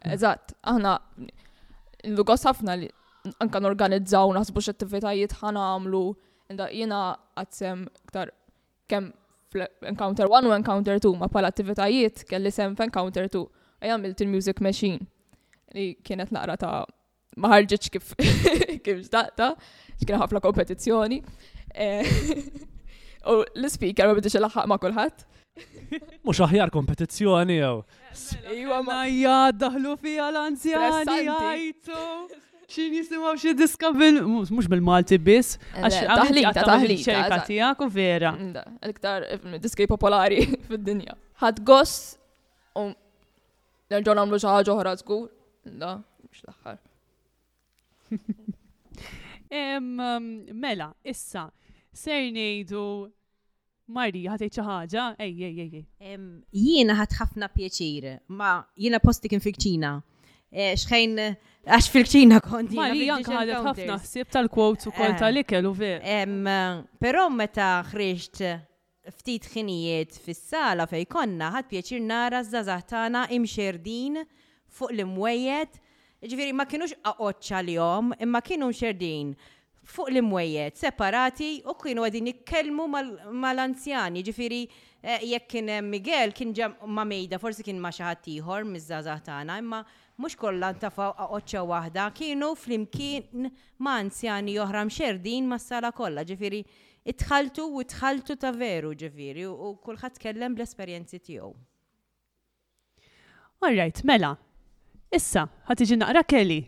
Eżatt, 0.05 0.53
aħna 0.69 0.97
l-gost 2.13 2.45
ħafna 2.49 2.77
li 2.83 2.93
anka 3.43 3.59
norganizzaw 3.63 4.31
naħsbu 4.37 4.63
x'attivitajiet 4.65 5.35
għamlu. 5.49 6.03
inda 6.51 6.65
jiena 6.73 7.01
għadsem 7.39 7.85
iktar 8.05 8.31
kemm 8.91 9.11
Encounter 9.91 10.29
1 10.31 10.47
u 10.49 10.53
Encounter 10.55 10.97
2 11.03 11.17
ma 11.21 11.27
pala 11.31 11.49
attivitajiet 11.51 12.23
kelli 12.27 12.51
sem 12.55 12.73
f'Encounter 12.77 13.27
2 13.31 13.41
Għajam 13.83 14.03
il-Music 14.09 14.59
Machine 14.63 15.07
li 15.75 15.85
kienet 16.07 16.31
naqra 16.35 16.55
ta' 16.61 16.77
maħarġiċ 17.45 17.89
kif 17.95 18.11
kif 18.85 18.99
ġdaqta, 19.07 19.47
xkien 20.01 20.19
ħafna 20.21 20.41
kompetizzjoni. 20.43 21.17
Eh, 21.75 22.11
u 23.31 23.39
l-speaker 23.57 24.11
ma 24.11 24.17
bidix 24.19 24.37
laħħaq 24.43 24.67
ma' 24.69 24.77
kulħadd. 24.85 25.25
Mux 26.29 26.43
aħjar 26.45 26.69
kompetizzjoni 26.77 27.57
jew. 27.61 27.81
Iwa 28.59 28.83
ma 28.85 28.99
jgħad 29.09 29.57
daħlu 29.65 29.97
fija 30.03 30.29
l-anzjani 30.29 31.27
għajtu. 31.41 32.03
xin 32.73 32.89
jisimaw 32.97 33.35
xie 33.41 33.53
diska 33.59 33.89
bil, 33.99 34.17
mux 34.27 34.67
bil-Malti 34.71 35.17
bis, 35.29 35.47
eh, 35.75 35.83
għax 35.83 35.97
taħlita 36.55 37.05
ċerka 37.05 37.37
tijak 37.49 37.77
u 37.83 37.85
vera. 37.97 38.31
L-iktar 38.87 39.19
eh, 39.27 39.31
diski 39.63 39.83
popolari 39.91 40.39
fil-dinja. 40.69 41.13
Għad 41.41 41.57
għos, 41.67 41.93
u 42.79 42.81
nerġaw 43.91 44.13
għamlu 44.21 44.37
xaħġa 44.45 44.71
oħra 44.75 44.91
zgur, 45.03 45.25
da, 45.65 45.91
mux 46.23 46.37
laħħar. 46.47 46.77
Mela, 50.61 50.89
issa, 51.03 51.49
ser 51.91 52.29
nejdu 52.31 52.85
Marri, 53.91 54.21
ħatejt 54.31 54.55
xi 54.55 54.63
ħaġa? 54.63 55.09
Ej, 55.27 55.41
ej, 55.49 55.59
ej. 55.65 55.75
Jiena 56.55 56.95
ħat 57.01 57.11
ħafna 57.19 57.45
pieċir, 57.51 58.13
ma 58.31 58.53
jiena 58.79 59.01
posti 59.03 59.27
kien 59.33 59.43
fil-Ċina 59.43 59.91
Eh, 60.51 60.73
xħajn 60.75 61.19
għax 61.63 61.85
fil-ċina 61.93 62.41
konti. 62.43 62.75
Ma 62.75 62.89
li 62.91 63.05
janka 63.07 63.31
ħadet 63.37 63.61
ħafna 63.69 63.95
ħsieb 64.03 64.31
tal-quotes 64.33 64.89
u 64.89 64.91
kol 64.91 65.13
eh. 65.13 65.19
tal-ikel 65.21 65.69
u 65.69 65.71
ver. 65.77 66.03
Pero 66.99 67.25
meta 67.31 67.69
ħriġt 67.87 68.41
ftit 69.15 69.47
ħinijiet 69.53 70.17
fis-sala 70.25 70.85
fej 70.91 71.05
konna 71.09 71.53
ħad 71.55 71.69
pieċir 71.71 72.03
nara 72.03 72.43
żazah 72.43 72.83
tagħna 72.89 73.23
imxerdin 73.37 74.19
fuq 74.67 74.91
l-imwejjed. 74.91 75.79
Ġifiri, 76.27 76.51
ma 76.53 76.67
kienux 76.69 76.97
aqoċċa 76.99 77.63
li 77.65 77.79
jom, 77.79 78.11
imma 78.21 78.43
kienu 78.45 78.67
mxerdin 78.73 79.31
fuq 79.91 80.11
l-imwejjed 80.11 80.77
separati 80.83 81.51
u 81.71 81.79
kienu 81.79 82.03
għadin 82.05 82.27
jitkellmu 82.33 82.85
mal-anzjani. 83.39 84.21
Ġifieri 84.27 84.61
eh, 84.99 85.17
jekk 85.31 85.47
kien 85.55 85.73
Miguel 85.89 86.35
kien 86.37 86.51
ma' 86.91 87.07
mejda, 87.07 87.39
forsi 87.41 87.63
kien 87.65 87.79
ma' 87.81 87.89
xi 87.95 88.03
ħadd 88.03 88.29
ieħor 88.35 88.67
imma 88.67 89.85
mux 90.21 90.35
kollha 90.37 90.69
ntafaw 90.75 91.15
oċċa 91.37 91.61
waħda, 91.71 92.05
kienu 92.15 92.51
flimkien 92.59 93.47
ma' 93.81 93.95
anzjani 94.03 94.55
oħra 94.61 94.83
mxerdin 94.85 95.47
ma' 95.49 95.57
sala 95.61 95.89
kollha, 95.97 96.23
ġifiri 96.29 96.61
itħaltu 97.13 97.65
u 97.65 97.81
itħaltu 97.85 98.37
ta' 98.41 98.53
veru 98.53 98.93
ġifiri 99.01 99.47
u 99.49 99.71
kulħadd 99.85 100.21
kellem 100.21 100.57
bl-esperjenzi 100.57 101.21
tiegħu. 101.27 101.51
Alright, 103.61 104.03
mela. 104.09 104.35
Issa, 105.13 105.47
ħatiġi 105.69 105.99
naqra 106.01 106.23
Kelly. 106.33 106.59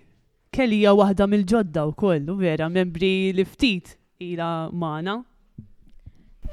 Kelly 0.53 0.81
hija 0.81 0.91
waħda 0.97 1.27
mill-ġodda 1.31 1.85
wkoll, 1.93 2.33
vera, 2.41 2.67
membri 2.69 3.31
li 3.33 3.45
ftit 3.47 3.95
ila 4.21 4.69
mana. 4.69 5.19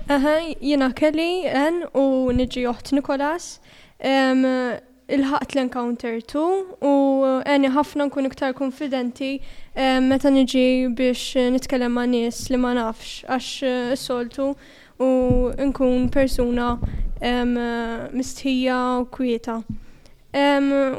Aha, 0.09 0.39
jina 0.65 0.89
Kelly, 0.97 1.45
en, 1.65 1.83
u 1.93 2.07
niġi 2.33 2.65
joħt 2.67 2.95
Nikolas. 2.97 3.57
Um, 4.01 4.47
il-ħaqt 5.11 5.57
l-encounter 5.59 6.20
tu 6.33 6.42
u 6.87 6.90
għani 7.49 7.73
ħafna 7.75 8.07
nkun 8.09 8.29
iktar 8.29 8.53
konfidenti 8.59 9.31
eh, 9.75 9.99
meta 10.01 10.31
niġi 10.31 10.90
biex 10.96 11.46
nitkellem 11.57 11.94
ma' 11.99 12.07
nies 12.11 12.44
li 12.53 12.59
ma' 12.61 12.75
nafx 12.79 13.25
għax 13.27 13.49
eh, 13.66 13.94
soltu 13.99 14.51
u 15.01 15.11
nkun 15.57 16.11
persuna 16.12 16.75
mistħija 18.16 18.77
u 19.01 19.07
kwieta. 19.12 19.59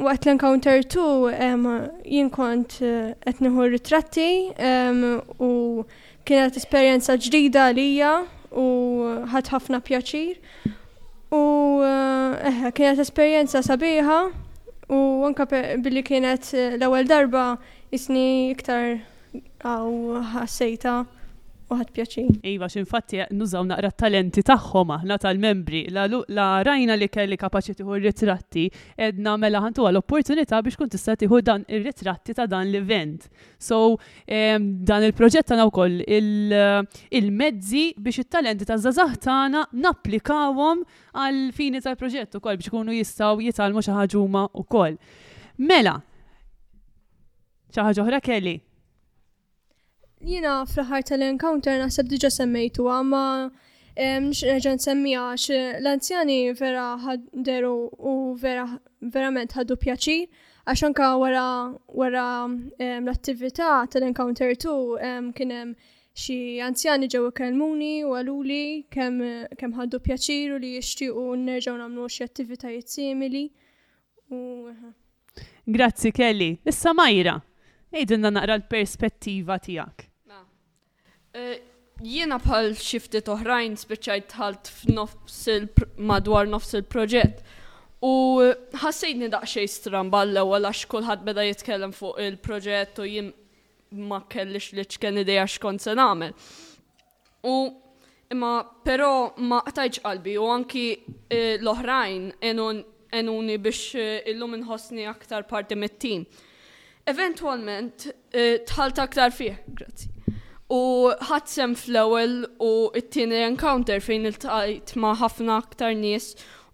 waqt 0.06 0.26
l-encounter 0.26 0.82
tu 0.84 1.06
jien 2.10 2.30
kont 2.34 2.80
etniħu 2.82 3.66
eh, 3.66 3.72
ritratti 3.76 4.30
u 5.40 5.86
kienet 6.26 6.58
esperjenza 6.58 7.16
ġdida 7.18 7.70
lija 7.78 8.16
u 8.52 8.68
ħadd 9.32 9.54
ħafna 9.56 9.80
pjaċir 9.82 10.38
U 11.32 11.38
eħe, 11.88 12.40
eh, 12.44 12.64
eh, 12.68 12.72
kienet 12.76 13.00
esperjenza 13.00 13.62
sabiħa 13.64 14.16
u 14.92 14.98
anka 15.30 15.46
billi 15.80 16.04
kienet 16.04 16.50
eh, 16.60 16.74
l-ewwel 16.76 17.08
darba 17.08 17.44
isni 17.98 18.26
iktar 18.52 18.98
għaw 19.64 20.20
ħassejta 20.34 20.98
uħad 21.72 21.92
pjaċi. 21.96 22.24
Iva, 22.52 22.68
xinfatti 22.72 23.20
nużaw 23.38 23.66
naqra 23.70 23.90
talenti 24.04 24.44
taħħom 24.48 24.94
aħna 24.98 25.18
tal-membri, 25.24 25.84
la 25.94 26.48
rajna 26.68 26.98
li 27.00 27.08
kelli 27.12 27.38
kapaċi 27.40 27.76
tiħu 27.80 28.00
ritratti, 28.04 28.66
edna 29.08 29.38
mela 29.40 29.62
ħantu 29.64 29.86
għal-opportunità 29.88 30.60
biex 30.66 30.80
kun 30.82 30.92
tista 30.94 31.16
tiħu 31.22 31.42
dan 31.48 31.66
il-ritratti 31.72 32.36
ta' 32.38 32.48
dan 32.52 32.68
l-event. 32.72 33.30
So, 33.62 33.98
dan 34.28 35.08
il-proġett 35.08 35.50
tana 35.52 35.68
wkoll 35.70 36.02
il-mezzi 36.10 37.86
biex 37.98 38.24
il-talenti 38.26 38.68
ta' 38.70 38.80
zazah 38.84 39.16
tana 39.24 39.66
naplikawom 39.72 40.84
għal-fini 41.14 41.84
tal-proġett 41.86 42.38
u 42.40 42.44
koll 42.44 42.58
biex 42.60 42.74
kunu 42.74 42.98
jistaw 42.98 43.40
jitalmu 43.42 43.84
xaħġuma 43.86 44.50
u 44.60 44.68
koll. 44.68 45.00
Mela, 45.62 45.98
ċaħġa 47.76 48.02
oħra 48.04 48.20
kelli, 48.20 48.58
jina 50.24 50.62
fl-ħar 50.70 51.02
tal-encounter 51.10 51.80
naħseb 51.82 52.10
diġa 52.12 52.30
semmejtu 52.36 52.84
għamma 52.94 53.22
nix 54.24 54.46
reġan 54.48 54.80
semmija 54.80 55.22
għax 55.34 55.56
l-anzjani 55.82 56.36
vera 56.60 56.84
ħadderu 57.02 57.72
u 58.12 58.36
vera 58.40 58.66
verament 59.16 59.54
ħaddu 59.58 59.78
pjaċir 59.78 60.28
għax 60.66 60.84
anka 60.90 61.10
wara 61.22 61.46
wara 62.02 62.26
l-attività 62.78 63.88
tal-encounter 63.92 64.54
tu 64.62 64.76
kienem 65.40 65.74
xi 66.14 66.38
anzjani 66.70 67.10
ġew 67.16 67.32
kelmuni 67.42 67.92
u 68.06 68.14
għaluli 68.20 68.62
kemm 68.94 69.74
ħaddu 69.80 70.00
pjaċir 70.06 70.54
u 70.54 70.62
li 70.62 70.76
jixtiequ 70.78 71.34
nerġgħu 71.48 71.78
nagħmlu 71.82 72.06
xi 72.12 72.28
attivitajiet 72.28 72.88
simili. 72.94 73.48
Grazzi 75.66 76.12
Kelly. 76.12 76.54
Issa 76.68 76.94
Majra, 76.96 77.36
ejdinna 77.92 78.32
naqra 78.32 78.56
l-perspettiva 78.62 79.60
tijak. 79.64 80.11
Jiena 82.02 82.38
bħal 82.42 82.74
xiftit 82.76 83.28
oħrajn 83.32 83.76
speċajt 83.78 84.28
tħalt 84.34 84.72
madwar 86.12 86.48
nofs 86.50 86.74
il-proġett. 86.82 87.42
U 88.02 88.42
ħassejtni 88.82 89.30
daqxej 89.30 89.70
stran 89.70 90.10
ball-ewwel 90.10 90.66
għax 90.72 90.88
kulħadd 90.90 91.26
beda 91.28 91.46
jitkellem 91.46 91.94
fuq 91.94 92.18
il-proġett 92.26 93.04
u 93.04 93.06
jien 93.06 93.30
ma 94.10 94.24
kellix 94.28 94.74
li 94.74 94.86
ċken 94.88 95.20
ideja 95.22 95.46
xkon 95.46 95.78
se 95.84 95.94
nagħmel. 95.98 96.34
U 97.46 97.56
imma 98.34 98.52
però 98.88 99.12
ma 99.38 99.62
qtajġ 99.68 100.02
qalbi 100.04 100.36
u 100.42 100.48
anki 100.50 100.86
l-oħrajn 101.60 102.32
enuni 102.52 103.60
biex 103.62 104.26
illum 104.34 104.58
inħossni 104.58 105.06
aktar 105.14 105.46
parti 105.46 105.78
mit-tim. 105.78 106.26
Eventualment 107.06 108.10
tħalt 108.32 109.00
aktar 109.06 109.32
fih, 109.36 109.56
Grazie. 109.70 110.10
U 110.72 110.78
ħadsem 111.28 111.74
fl-ewwel 111.76 112.36
u 112.64 112.72
t-tieni 112.96 113.42
encounter 113.44 114.00
fejn 114.02 114.30
il-tajt 114.30 114.94
ma' 115.04 115.18
ħafna 115.20 115.58
aktar 115.60 115.92
nies 116.00 116.30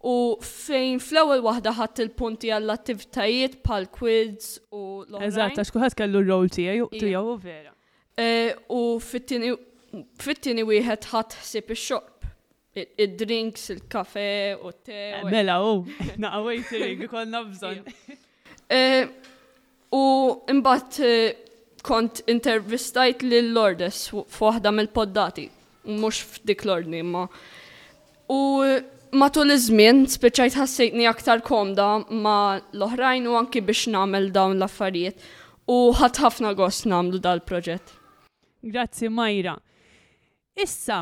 u 0.06 0.14
fejn 0.46 1.00
fl-ewwel 1.02 1.42
waħda 1.48 1.74
ħadd 1.80 2.02
il-punti 2.06 2.52
għall-attivitajiet 2.54 3.56
bħal 3.66 3.88
quids 3.96 4.52
u 4.76 4.84
l-oħrajn. 5.02 5.26
Eżatt, 5.32 5.58
għax 5.64 5.74
kulħadd 5.74 5.98
kellu 6.04 6.22
r-rol 6.22 6.52
tiegħu 6.54 7.34
vera. 7.48 7.74
Eh, 8.18 8.54
u 8.70 9.00
fit-tieni 9.02 10.64
wieħed 10.70 11.10
ħadd 11.12 11.40
ħsieb 11.42 11.74
ix-xorb. 11.74 12.14
Id-drinks, 12.78 13.72
il-kafe 13.74 14.30
u 14.62 14.76
te. 14.78 14.94
Eh, 14.94 15.22
e- 15.24 15.24
mela, 15.34 15.58
u, 15.66 15.82
naqawajt 16.22 16.72
ring, 16.84 17.08
konna 17.10 17.42
bżon. 17.50 17.82
Eh, 18.68 19.06
u 19.96 20.00
imbat 20.52 20.98
kont 21.88 22.22
intervistajt 22.34 23.22
lil 23.24 23.48
Lordes 23.56 24.02
f'waħda 24.12 24.72
mill-poddati, 24.76 25.46
mhux 25.88 26.20
f'dik 26.34 26.66
l-ordni 26.68 27.00
ma. 27.08 27.22
U 28.34 28.40
matul 29.16 29.54
iż-żmien 29.56 30.04
speċajt 30.12 30.58
ħassejtni 30.60 31.08
aktar 31.08 31.44
komda 31.48 31.86
ma 32.12 32.36
l-oħrajn 32.76 33.30
u 33.32 33.38
anki 33.40 33.62
biex 33.70 33.88
nagħmel 33.94 34.28
dawn 34.36 34.58
l-affarijiet 34.60 35.24
u 35.72 35.78
ħadd 36.02 36.20
ħafna 36.26 36.52
gost 36.60 36.88
nagħmlu 36.92 37.22
dal-proġett. 37.28 37.96
Grazzi 38.68 39.08
Majra. 39.08 39.56
Issa, 40.60 41.00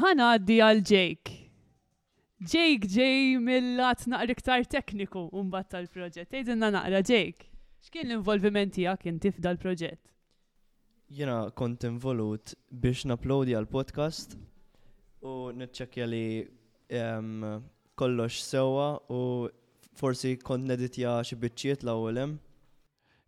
ħana 0.00 0.32
għaddi 0.34 0.58
għal 0.66 0.82
Jake. 0.90 1.38
Jake 2.44 2.88
ġej 2.90 3.36
mill-lat 3.44 4.02
naqra 4.10 4.34
iktar 4.34 4.64
tekniku 4.66 5.28
mbagħad 5.30 5.70
tal-proġett. 5.76 6.34
Ejdinna 6.40 6.72
naqra 6.80 7.04
Jake. 7.06 7.46
X'kien 7.86 8.08
l-involviment 8.10 8.74
tiegħek 8.80 9.10
inti 9.12 9.30
f'dal-proġett? 9.36 10.00
jena 11.10 11.50
kont 11.56 11.84
involut 11.86 12.54
biex 12.70 13.04
naplodi 13.06 13.54
għal 13.56 13.68
podcast 13.70 14.36
u 15.24 15.34
nitċekja 15.56 16.06
li 16.08 16.26
um, 17.00 17.60
kollox 17.96 18.38
sewa 18.48 18.86
u 19.12 19.20
forsi 19.96 20.36
kont 20.40 20.66
neditja 20.68 21.18
xi 21.24 21.36
biċċiet 21.38 21.84
l-awwelem. 21.86 22.36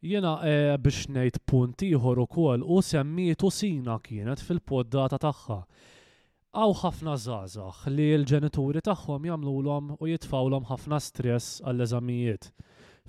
Jena 0.03 0.33
e, 0.45 0.55
biex 0.81 1.07
ngħid 1.13 1.41
punt 1.49 1.85
ieħor 1.87 2.21
ukoll 2.25 2.65
u 2.67 2.81
semmietu 2.83 3.51
sina 3.51 4.01
kienet 4.05 4.43
fil-poddata 4.45 5.19
tagħha. 5.23 5.61
Għaw 6.57 6.75
ħafna 6.83 7.15
żgħażagħ 7.21 7.89
li 7.95 8.09
l-ġenituri 8.19 8.81
tagħhom 8.87 9.29
jagħmluhom 9.31 9.97
u 10.01 10.11
jitfawlhom 10.11 10.69
ħafna 10.71 11.01
stress 11.05 11.61
għall-eżamijiet 11.63 12.51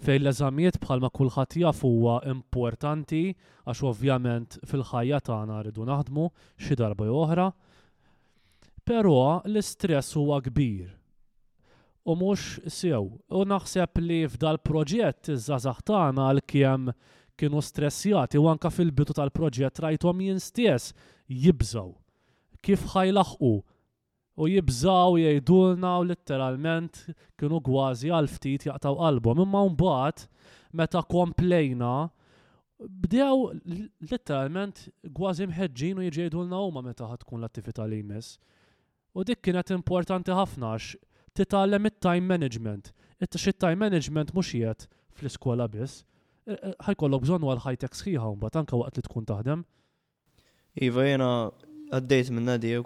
fejn 0.03 0.21
l-eżamijiet 0.23 0.77
bħalma 0.83 1.09
kulħadd 1.15 1.57
jaf 1.63 1.81
huwa 1.87 2.19
importanti 2.29 3.21
għax 3.67 3.81
ovvjament 3.89 4.59
fil-ħajja 4.69 5.21
tagħna 5.29 5.61
rridu 5.63 5.87
naħdmu 5.89 6.27
xi 6.65 6.77
darba 6.79 7.07
oħra. 7.23 7.47
Però 8.87 9.15
l-istress 9.49 10.15
huwa 10.19 10.39
kbir 10.45 10.93
u 12.07 12.15
mhux 12.15 12.61
sew. 12.71 13.19
U 13.27 13.41
naħseb 13.43 13.99
li 14.05 14.21
f'dal 14.29 14.61
proġett 14.63 15.33
iż 15.35 15.49
żaħ 15.65 15.81
tagħna 15.89 16.27
għalkemm 16.31 16.93
kienu 17.37 17.61
stressjati 17.61 18.39
u 18.41 18.47
anka 18.53 18.71
fil-bitu 18.73 19.13
tal-proġett 19.17 19.81
rajthom 19.83 20.21
jien 20.27 20.39
stess 20.41 20.93
jibżgħu 21.29 21.91
kif 22.65 22.87
ħajlaħqu 22.93 23.55
u 24.37 24.45
jibżaw 24.49 25.15
jgħidulna 25.17 25.93
u 25.99 26.05
letteralment 26.11 26.97
kienu 27.41 27.59
gwazi 27.65 28.11
għal 28.13 28.27
ftit 28.29 28.67
jaqtaw 28.69 28.97
qalbhom. 28.99 29.41
Imma 29.43 29.63
mbagħad 29.73 30.25
meta 30.77 31.01
komplejna 31.09 31.93
bdew 32.77 33.87
letteralment 34.11 34.83
gwazi 35.17 35.47
mħedġin 35.49 35.97
u 35.97 36.05
jġejdulna 36.05 36.59
huma 36.67 36.83
meta 36.85 37.09
ħatkun 37.09 37.41
l-attività 37.41 37.87
li 37.89 38.03
jmiss. 38.03 38.37
U 39.17 39.25
dik 39.25 39.41
kienet 39.41 39.73
importanti 39.73 40.35
ħafna 40.37 40.75
għax 40.75 40.93
titgħallem 41.39 41.89
it-time 41.89 42.29
management. 42.29 42.91
Ittax 43.17 43.49
it-time 43.55 43.81
management 43.87 44.35
mhux 44.37 44.53
jgħet 44.53 44.85
fl-iskola 45.17 45.65
biss. 45.73 46.03
E, 46.45 46.53
e, 46.53 46.75
ħajkollok 46.85 47.25
bżonn 47.25 47.43
għal 47.49 47.65
ħajtek 47.65 47.97
sħiħa 48.03 48.29
mbagħad 48.37 48.61
anke 48.61 48.77
waqt 48.83 48.99
li 49.01 49.07
tkun 49.09 49.29
taħdem. 49.33 49.65
Iva 50.85 51.05
jena 51.09 51.31
għaddejt 51.97 52.35
minna 52.37 52.59
di 52.61 52.77
u 52.77 52.85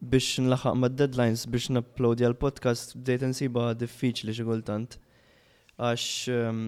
biex 0.00 0.38
nlaħaq 0.40 0.76
ma' 0.78 0.88
deadlines 0.96 1.42
biex 1.52 1.70
napplodja 1.76 2.30
l-podcast 2.30 2.96
bdejt 2.96 3.24
insiba 3.28 3.66
diffiċli 3.76 4.32
xi 4.36 4.46
kultant. 4.48 4.96
Għax 5.76 6.06
ehm, 6.32 6.62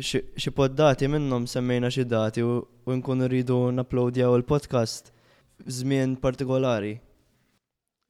xi 0.00 0.52
poddati 0.56 1.08
minnhom 1.12 1.46
semmejna 1.50 1.90
xi 1.92 2.06
dati 2.08 2.44
u 2.46 2.54
nkunu 2.90 3.28
rridu 3.28 3.58
napplodjaw 3.76 4.38
l-podcast 4.40 5.12
żmien 5.66 6.16
partikolari. 6.20 6.96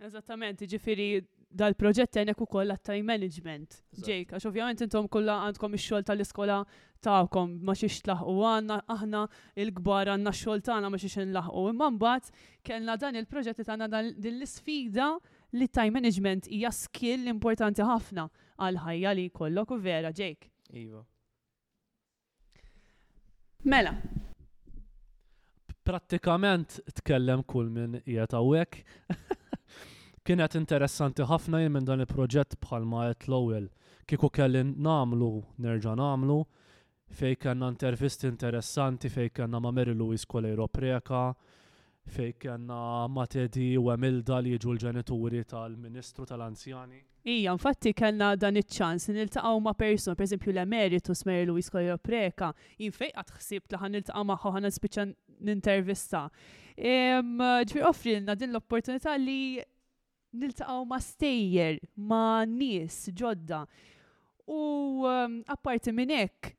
Eżattament, 0.01 0.62
ġifiri 0.64 1.11
dal-proġett 1.51 2.15
għenek 2.17 2.41
u 2.43 2.47
koll 2.47 2.71
time 2.87 3.07
management. 3.11 3.81
Ġejk, 3.99 4.35
għax 4.37 4.47
ovvjament 4.47 4.83
intom 4.85 5.09
kolla 5.11 5.41
għandkom 5.49 5.75
il-xol 5.75 6.05
tal-iskola 6.07 6.61
ta'kom 7.03 7.57
ma 7.65 7.75
xiex 7.75 8.03
tlaħqu 8.07 8.35
għanna, 8.47 8.77
aħna 8.95 9.23
il-gbar 9.65 10.11
għanna 10.15 10.33
xol 10.37 10.63
ta'na 10.65 10.91
ma 10.93 11.01
xiex 11.01 11.25
nlaħqu. 11.31 11.65
Imman 11.73 11.99
bat, 12.01 12.31
kellna 12.67 12.97
dan 13.01 13.19
il-proġett 13.19 13.61
li 13.63 13.67
ta'na 13.67 13.89
din 13.91 14.39
l-sfida 14.39 15.09
li 15.59 15.67
time 15.69 15.99
management 15.99 16.47
hija 16.51 16.71
skill 16.77 17.27
importanti 17.33 17.83
ħafna 17.89 18.29
għal-ħajja 18.61 19.15
li 19.19 19.27
kollok 19.35 19.75
u 19.75 19.81
vera, 19.83 20.13
ġejk. 20.15 20.47
Iva. 20.85 21.03
Mela, 23.67 23.97
prattikament 25.85 26.79
tkellem 27.03 27.43
kull 27.43 27.73
minn 27.75 27.99
jgħet 28.05 28.85
Kienet 30.31 30.53
interessanti 30.55 31.25
ħafna 31.27 31.59
jien 31.59 31.73
minn 31.75 31.87
dan 31.88 32.05
il-proġett 32.05 32.55
bħalma 32.62 33.01
qed 33.19 33.25
l-ewwel 33.33 33.64
kieku 34.11 34.29
kelli 34.37 34.61
nagħmlu 34.87 35.31
nerġa' 35.64 35.95
nagħmlu 35.99 36.37
fej 37.19 37.33
kellna 37.43 37.71
intervisti 37.73 38.29
interessanti 38.31 39.11
fej 39.11 39.33
kellna 39.35 39.59
ma' 39.64 39.73
Mary 39.75 39.90
Louise 39.99 40.29
Kolejro 40.31 40.69
Preka, 40.71 41.23
fej 42.16 42.37
kellna 42.45 43.09
ma' 43.11 43.25
Teddy 43.33 43.73
u 43.81 43.90
Emilda 43.90 44.38
li 44.47 44.53
jiġu 44.55 44.77
l-ġenituri 44.77 45.40
tal-Ministru 45.51 46.29
tal-Anzjani. 46.31 47.03
Ija, 47.27 47.57
infatti 47.59 47.90
kellna 47.99 48.31
dan 48.38 48.62
iċ-ċans 48.62 49.09
niltaqgħu 49.11 49.64
ma' 49.66 49.75
person, 49.83 50.14
pereżempju 50.14 50.55
l-Emeritus 50.55 51.25
Mary 51.27 51.51
Louise 51.51 51.75
Kolejro 51.75 51.99
Preka, 52.07 52.53
jien 52.79 52.95
fejn 53.01 53.16
qatt 53.19 53.35
ħsibt 53.40 53.75
li 53.75 53.83
ħan 53.83 53.99
niltaqgħu 53.99 54.29
magħha 54.31 54.55
ħana 54.61 54.71
spiċċa 54.79 55.11
nintervista. 55.51 56.25
Ġifier 56.79 57.90
offrilna 57.90 58.38
din 58.38 58.53
l-opportunità 58.55 59.19
li 59.19 59.40
niltaqgħu 60.33 60.85
ma' 60.87 60.99
stejjer, 61.03 61.79
ma' 61.99 62.45
nies 62.47 62.99
ġodda. 63.19 63.62
U 64.47 65.05
um, 65.07 65.40
apparti 65.47 65.93
minn 65.95 66.11
hekk 66.14 66.55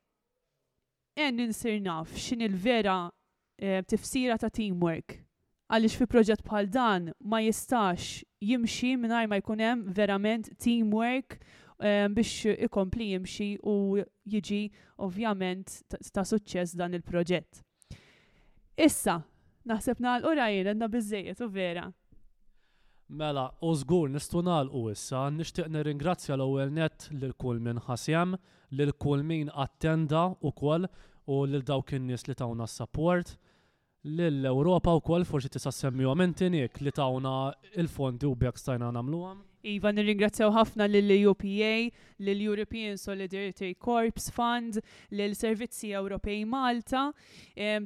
en 1.20 1.36
ninsir 1.38 1.80
naf 1.84 2.14
xin 2.16 2.44
il-vera 2.48 3.00
eh, 3.60 3.82
tifsira 3.84 4.38
ta' 4.40 4.50
teamwork. 4.52 5.20
Għalix 5.72 5.98
fi 6.02 6.08
proġett 6.12 6.44
bħal 6.48 6.68
dan 6.72 7.10
ma 7.32 7.40
jistax 7.44 8.24
jimxi 8.44 8.94
minnaj 9.00 9.28
ma 9.32 9.38
jkunem 9.40 9.86
verament 9.96 10.50
teamwork 10.60 11.38
ehm, 11.80 12.12
biex 12.18 12.52
ikompli 12.68 13.14
jimxi 13.14 13.54
u 13.64 13.76
jiġi 14.28 14.64
ovvjament 15.08 15.78
ta' 16.12 16.28
suċċess 16.28 16.76
dan 16.80 17.00
il-proġett. 17.00 17.64
Issa, 18.76 19.22
naħseb 19.68 20.04
l 20.04 20.28
urajin 20.28 20.68
għandna 20.74 20.92
bizzejiet 20.92 21.44
u 21.46 21.48
vera. 21.54 21.88
Mela, 23.12 23.50
u 23.62 23.74
zgur 23.76 24.08
nistunal 24.10 24.70
u 24.72 24.86
issa, 24.92 25.26
nishtiq 25.36 25.66
nirringrazzja 25.74 26.38
l-ewwel 26.40 26.70
net 26.72 27.10
lil 27.12 27.34
kull 27.44 27.60
min 27.66 27.82
ħasjem, 27.88 28.38
l 28.72 28.88
kull 29.04 29.26
min 29.32 29.52
attenda 29.64 30.22
u 30.40 30.52
koll 30.56 30.88
u 31.28 31.42
lil 31.52 31.66
dawk 31.72 31.92
in-nies 31.98 32.24
li 32.30 32.38
tawna 32.40 32.70
s-support. 32.72 33.36
Lill-Europa 34.08 34.96
u 34.96 35.04
koll 35.10 35.28
forsi 35.28 35.52
tisa' 35.52 35.76
semmihom 35.82 36.24
inti 36.30 36.48
li 36.56 36.96
tawna 37.02 37.36
il-fondi 37.84 38.32
u 38.32 38.36
bjek 38.46 38.58
stajna 38.58 38.94
nagħmluhom. 38.96 39.44
Iva, 39.64 39.92
nirringrazzjaw 39.94 40.50
ħafna 40.56 40.88
l-UPA, 40.90 41.88
l-European 42.22 42.96
Solidarity 42.98 43.74
Corps 43.78 44.30
Fund, 44.34 44.80
l-Servizzi 45.14 45.92
Ewropej 45.98 46.48
Malta, 46.50 47.04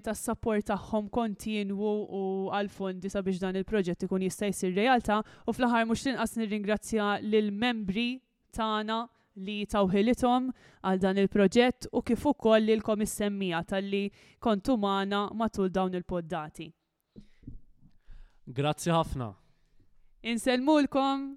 tas 0.05 0.21
support 0.23 0.69
tagħhom 0.69 1.09
kontinwu 1.11 1.91
u 2.05 2.23
għal-fondi 2.55 3.11
sabiex 3.11 3.41
dan 3.43 3.59
il-proġett 3.59 4.07
ikun 4.07 4.23
jista' 4.23 4.51
jsir 4.55 4.73
realtà 4.77 5.19
u 5.45 5.51
fl-aħħar 5.55 5.89
mhux 5.89 6.07
tinqas 6.07 6.38
nirringrazzja 6.39 7.09
lill-membri 7.25 8.07
tagħna 8.55 9.01
li 9.43 9.59
tawħilitom 9.67 10.49
għal 10.88 11.03
dan 11.03 11.17
il-proġett 11.25 11.89
u 11.91 12.01
kif 12.07 12.23
ukoll 12.31 12.69
lilkom 12.71 13.03
is-semmija 13.03 13.59
tal-li 13.73 14.05
kontu 14.39 14.79
magħna 14.79 15.25
matul 15.43 15.67
dawn 15.75 15.99
il-poddati. 15.99 16.71
Grazzi 18.55 18.93
ħafna. 18.95 19.33
Inselmulkom 20.25 21.33